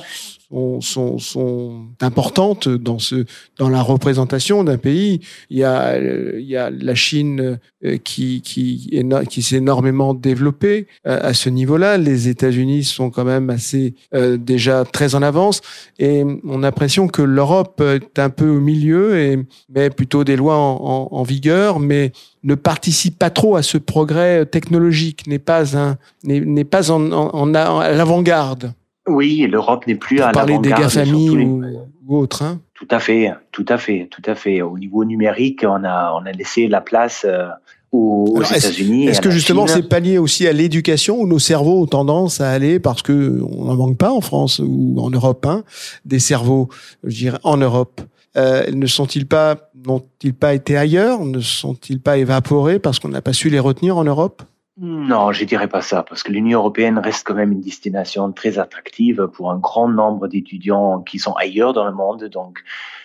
Sont, 0.49 0.81
sont, 0.81 1.17
sont 1.19 1.87
importantes 2.01 2.69
dans, 2.69 2.99
ce, 2.99 3.25
dans 3.57 3.69
la 3.69 3.81
représentation 3.81 4.63
d'un 4.63 4.77
pays. 4.77 5.21
Il 5.49 5.57
y 5.57 5.63
a, 5.63 5.89
euh, 5.95 6.39
il 6.39 6.47
y 6.47 6.55
a 6.55 6.69
la 6.69 6.95
Chine 6.95 7.59
euh, 7.83 7.97
qui, 7.97 8.41
qui, 8.41 9.03
qui 9.29 9.41
s'est 9.41 9.57
énormément 9.57 10.13
développée 10.13 10.87
euh, 11.05 11.19
à 11.21 11.33
ce 11.33 11.49
niveau-là. 11.49 11.97
Les 11.97 12.27
États-Unis 12.27 12.83
sont 12.83 13.09
quand 13.09 13.25
même 13.25 13.49
assez 13.49 13.93
euh, 14.13 14.37
déjà 14.37 14.85
très 14.85 15.15
en 15.15 15.21
avance. 15.21 15.61
Et 15.99 16.23
on 16.43 16.63
a 16.63 16.67
l'impression 16.67 17.07
que 17.07 17.21
l'Europe 17.21 17.81
est 17.81 18.19
un 18.19 18.29
peu 18.29 18.49
au 18.49 18.59
milieu 18.59 19.17
et 19.17 19.37
met 19.69 19.89
plutôt 19.89 20.23
des 20.23 20.35
lois 20.35 20.57
en, 20.57 20.75
en, 20.81 21.07
en 21.11 21.23
vigueur, 21.23 21.79
mais 21.79 22.11
ne 22.43 22.55
participe 22.55 23.19
pas 23.19 23.29
trop 23.29 23.55
à 23.55 23.63
ce 23.63 23.77
progrès 23.77 24.45
technologique, 24.45 25.27
n'est 25.27 25.39
pas 25.39 25.77
un, 25.77 25.97
n'est 26.23 26.63
pas 26.63 26.91
en, 26.91 27.11
en, 27.11 27.29
en 27.33 27.53
à 27.53 27.91
l'avant-garde. 27.91 28.73
Oui, 29.07 29.47
l'Europe 29.49 29.87
n'est 29.87 29.95
plus 29.95 30.17
Pour 30.17 30.27
à 30.27 30.31
parler 30.31 30.57
des. 30.59 30.69
GAFAMI 30.69 31.35
les- 31.35 31.45
ou, 31.45 31.63
ou 32.07 32.17
autres. 32.17 32.43
Hein. 32.43 32.59
Tout 32.73 32.87
à 32.91 32.99
fait, 32.99 33.31
tout 33.51 33.65
à 33.69 33.77
fait, 33.77 34.07
tout 34.11 34.21
à 34.25 34.35
fait. 34.35 34.61
Au 34.61 34.77
niveau 34.77 35.03
numérique, 35.03 35.63
on 35.67 35.83
a, 35.83 36.13
on 36.13 36.25
a 36.25 36.31
laissé 36.31 36.67
la 36.67 36.79
place 36.79 37.25
euh, 37.27 37.47
aux, 37.91 38.41
États-Unis. 38.43 39.07
Est-ce 39.07 39.21
que 39.21 39.31
justement 39.31 39.65
c'est 39.67 39.87
pas 39.87 39.99
lié 39.99 40.17
aussi 40.17 40.47
à 40.47 40.53
l'éducation 40.53 41.19
où 41.19 41.27
nos 41.27 41.39
cerveaux 41.39 41.81
ont 41.81 41.87
tendance 41.87 42.41
à 42.41 42.51
aller 42.51 42.79
parce 42.79 43.01
que 43.01 43.41
on 43.41 43.65
n'en 43.65 43.75
manque 43.75 43.97
pas 43.97 44.11
en 44.11 44.21
France 44.21 44.59
ou 44.59 44.95
en 44.99 45.09
Europe, 45.09 45.45
hein, 45.45 45.63
des 46.05 46.19
cerveaux, 46.19 46.69
je 47.03 47.15
dirais 47.17 47.39
en 47.43 47.57
Europe. 47.57 48.01
Euh, 48.35 48.69
ne 48.71 48.85
sont-ils 48.85 49.25
pas, 49.25 49.57
n'ont-ils 49.85 50.33
pas 50.33 50.53
été 50.53 50.77
ailleurs? 50.77 51.25
Ne 51.25 51.39
sont-ils 51.39 51.99
pas 51.99 52.17
évaporés 52.17 52.77
parce 52.77 52.99
qu'on 52.99 53.09
n'a 53.09 53.21
pas 53.21 53.33
su 53.33 53.49
les 53.49 53.59
retenir 53.59 53.97
en 53.97 54.03
Europe? 54.03 54.43
Non, 54.79 55.31
je 55.31 55.43
dirais 55.43 55.67
pas 55.67 55.81
ça, 55.81 56.03
parce 56.03 56.21
que 56.21 56.31
l'Union 56.31 56.59
européenne 56.59 56.99
reste 56.99 57.25
quand 57.25 57.33
même 57.33 57.51
une 57.51 57.61
destination 57.61 58.31
très 58.31 58.59
attractive 58.59 59.27
pour 59.33 59.49
un 59.49 59.57
grand 59.57 59.87
nombre 59.89 60.27
d'étudiants 60.27 61.01
qui 61.01 61.17
sont 61.17 61.33
ailleurs 61.33 61.73
dans 61.73 61.85
le 61.85 61.93
monde. 61.93 62.25
Donc, 62.25 62.59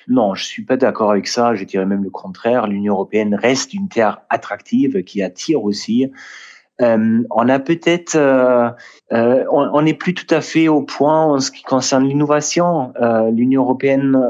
non, 0.06 0.34
je 0.34 0.44
suis 0.44 0.64
pas 0.64 0.76
d'accord 0.76 1.10
avec 1.10 1.26
ça. 1.26 1.54
Je 1.54 1.64
dirais 1.64 1.86
même 1.86 2.04
le 2.04 2.10
contraire. 2.10 2.66
L'Union 2.66 2.92
européenne 2.92 3.34
reste 3.34 3.72
une 3.72 3.88
terre 3.88 4.20
attractive 4.28 5.02
qui 5.02 5.22
attire 5.22 5.64
aussi. 5.64 6.10
Euh, 6.82 7.22
on 7.30 7.48
a 7.48 7.58
peut-être, 7.58 8.16
euh, 8.16 8.68
euh, 9.14 9.44
on 9.50 9.80
n'est 9.80 9.94
plus 9.94 10.12
tout 10.12 10.34
à 10.34 10.42
fait 10.42 10.68
au 10.68 10.82
point 10.82 11.24
en 11.24 11.40
ce 11.40 11.50
qui 11.50 11.62
concerne 11.62 12.06
l'innovation. 12.06 12.92
Euh, 13.00 13.30
L'Union 13.30 13.62
européenne, 13.62 14.20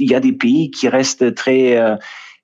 il 0.00 0.10
y 0.10 0.14
a 0.14 0.20
des 0.20 0.32
pays 0.32 0.72
qui 0.72 0.88
restent 0.88 1.36
très 1.36 1.76
euh, 1.76 1.94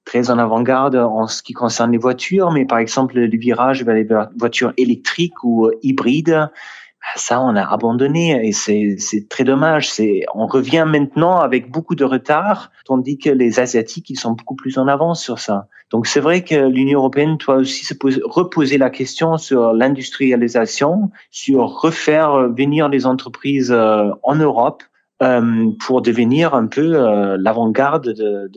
très 0.06 0.30
en 0.30 0.38
avant-garde 0.38 0.96
en 0.96 1.26
ce 1.26 1.42
qui 1.42 1.52
concerne 1.52 1.92
les 1.92 1.98
voitures, 1.98 2.50
mais 2.52 2.64
par 2.64 2.78
exemple 2.78 3.18
le 3.18 3.38
virage 3.38 3.84
vers 3.84 3.94
les 3.94 4.04
vo- 4.04 4.30
voitures 4.38 4.72
électriques 4.78 5.44
ou 5.44 5.66
euh, 5.66 5.72
hybrides, 5.82 6.30
bah, 6.30 7.12
ça 7.16 7.40
on 7.42 7.54
a 7.56 7.62
abandonné 7.62 8.48
et 8.48 8.52
c'est 8.52 9.28
très 9.28 9.44
dommage. 9.44 9.90
C'est 9.90 10.22
on 10.34 10.46
revient 10.46 10.86
maintenant 10.88 11.40
avec 11.40 11.70
beaucoup 11.70 11.94
de 11.94 12.04
retard, 12.04 12.70
tandis 12.86 13.18
que 13.18 13.30
les 13.30 13.60
asiatiques 13.60 14.08
ils 14.08 14.18
sont 14.18 14.32
beaucoup 14.32 14.54
plus 14.56 14.78
en 14.78 14.88
avance 14.88 15.22
sur 15.22 15.38
ça. 15.38 15.66
Donc 15.90 16.06
c'est 16.06 16.20
vrai 16.20 16.42
que 16.42 16.68
l'Union 16.68 17.00
européenne 17.00 17.36
doit 17.36 17.56
aussi 17.56 17.84
se 17.84 17.94
poser, 17.94 18.20
reposer 18.24 18.78
la 18.78 18.90
question 18.90 19.36
sur 19.38 19.72
l'industrialisation, 19.72 21.10
sur 21.30 21.80
refaire 21.80 22.48
venir 22.48 22.88
les 22.88 23.06
entreprises 23.06 23.72
euh, 23.72 24.10
en 24.22 24.36
Europe 24.36 24.82
euh, 25.22 25.70
pour 25.84 26.02
devenir 26.02 26.54
un 26.54 26.66
peu 26.66 26.94
euh, 26.94 27.36
l'avant-garde 27.40 28.12
de, 28.12 28.50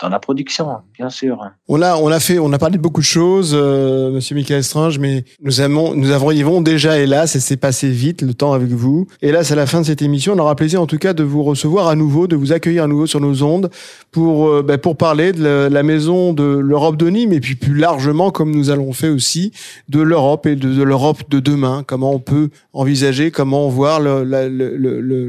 dans 0.00 0.08
la 0.08 0.18
production, 0.18 0.68
bien 0.94 1.08
sûr. 1.08 1.38
On 1.68 1.80
a, 1.80 1.96
on 1.96 2.08
a 2.08 2.20
fait, 2.20 2.38
on 2.38 2.52
a 2.52 2.58
parlé 2.58 2.76
de 2.76 2.82
beaucoup 2.82 3.00
de 3.00 3.06
choses, 3.06 3.56
euh, 3.58 4.10
Monsieur 4.10 4.34
Michael 4.34 4.62
Strange, 4.62 4.98
mais 4.98 5.24
nous 5.42 5.60
avons, 5.60 5.94
nous 5.94 6.10
avons 6.10 6.60
déjà, 6.60 6.98
hélas, 6.98 7.34
et 7.36 7.40
c'est 7.40 7.56
passé 7.56 7.88
vite 7.88 8.22
le 8.22 8.34
temps 8.34 8.52
avec 8.52 8.68
vous. 8.70 9.06
Hélas, 9.22 9.52
à 9.52 9.54
la 9.54 9.66
fin 9.66 9.80
de 9.80 9.86
cette 9.86 10.02
émission, 10.02 10.34
on 10.34 10.38
aura 10.38 10.54
plaisir 10.54 10.82
en 10.82 10.86
tout 10.86 10.98
cas 10.98 11.14
de 11.14 11.22
vous 11.22 11.42
recevoir 11.42 11.88
à 11.88 11.96
nouveau, 11.96 12.26
de 12.26 12.36
vous 12.36 12.52
accueillir 12.52 12.84
à 12.84 12.86
nouveau 12.86 13.06
sur 13.06 13.20
nos 13.20 13.42
ondes 13.42 13.70
pour, 14.10 14.48
euh, 14.48 14.62
ben, 14.62 14.78
parler 14.94 15.32
de 15.32 15.68
la, 15.70 15.82
maison 15.82 16.32
de 16.32 16.44
l'Europe 16.44 16.96
de 16.96 17.08
Nîmes 17.08 17.32
et 17.32 17.40
puis 17.40 17.54
plus 17.54 17.74
largement, 17.74 18.30
comme 18.30 18.54
nous 18.54 18.70
allons 18.70 18.92
fait 18.92 19.08
aussi, 19.08 19.52
de 19.88 20.00
l'Europe 20.00 20.46
et 20.46 20.56
de, 20.56 20.82
l'Europe 20.82 21.22
de 21.30 21.40
demain. 21.40 21.84
Comment 21.86 22.12
on 22.12 22.18
peut 22.18 22.50
envisager, 22.72 23.30
comment 23.30 23.68
voir 23.68 24.00
le- 24.00 24.24
la- 24.24 24.48
le- 24.48 24.76
le- 24.76 25.00
le- 25.00 25.28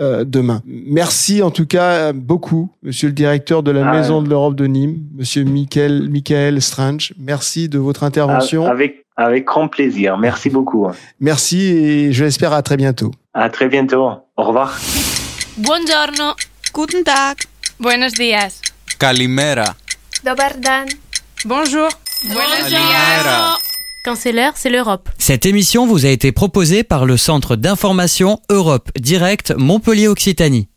euh, 0.00 0.24
demain. 0.24 0.62
Merci 0.66 1.42
en 1.42 1.50
tout 1.50 1.66
cas 1.66 1.90
euh, 1.90 2.12
beaucoup, 2.12 2.70
Monsieur 2.82 3.08
le 3.08 3.14
directeur 3.14 3.62
de 3.62 3.70
la 3.70 3.88
ah, 3.88 3.92
Maison 3.92 4.22
de 4.22 4.28
l'Europe 4.28 4.54
de 4.54 4.66
Nîmes, 4.66 4.98
Monsieur 5.14 5.44
Michael, 5.44 6.08
Michael 6.08 6.60
Strange. 6.62 7.12
Merci 7.18 7.68
de 7.68 7.78
votre 7.78 8.04
intervention. 8.04 8.66
Ah, 8.66 8.70
avec, 9.16 9.44
grand 9.44 9.68
plaisir. 9.68 10.16
Merci 10.18 10.50
beaucoup. 10.50 10.86
Merci 11.20 11.60
et 11.60 12.12
je 12.12 12.24
l'espère 12.24 12.52
à 12.52 12.62
très 12.62 12.76
bientôt. 12.76 13.10
À 13.34 13.48
très 13.50 13.68
bientôt. 13.68 14.10
Au 14.36 14.44
revoir. 14.44 14.78
Buongiorno. 15.56 16.34
Guten 16.72 17.02
Tag. 17.02 17.38
Buenos 17.80 18.12
días. 18.12 18.60
Dobardan. 20.24 20.86
Bonjour. 21.44 21.88
Buenos 22.24 22.68
días. 22.68 23.67
Quand 24.04 24.14
c'est 24.14 24.32
l'heure, 24.32 24.52
c'est 24.56 24.70
l'Europe. 24.70 25.08
Cette 25.18 25.44
émission 25.44 25.86
vous 25.86 26.06
a 26.06 26.08
été 26.08 26.32
proposée 26.32 26.84
par 26.84 27.04
le 27.04 27.16
Centre 27.16 27.56
d'information 27.56 28.40
Europe 28.48 28.90
Direct 28.98 29.52
Montpellier 29.56 30.08
Occitanie. 30.08 30.68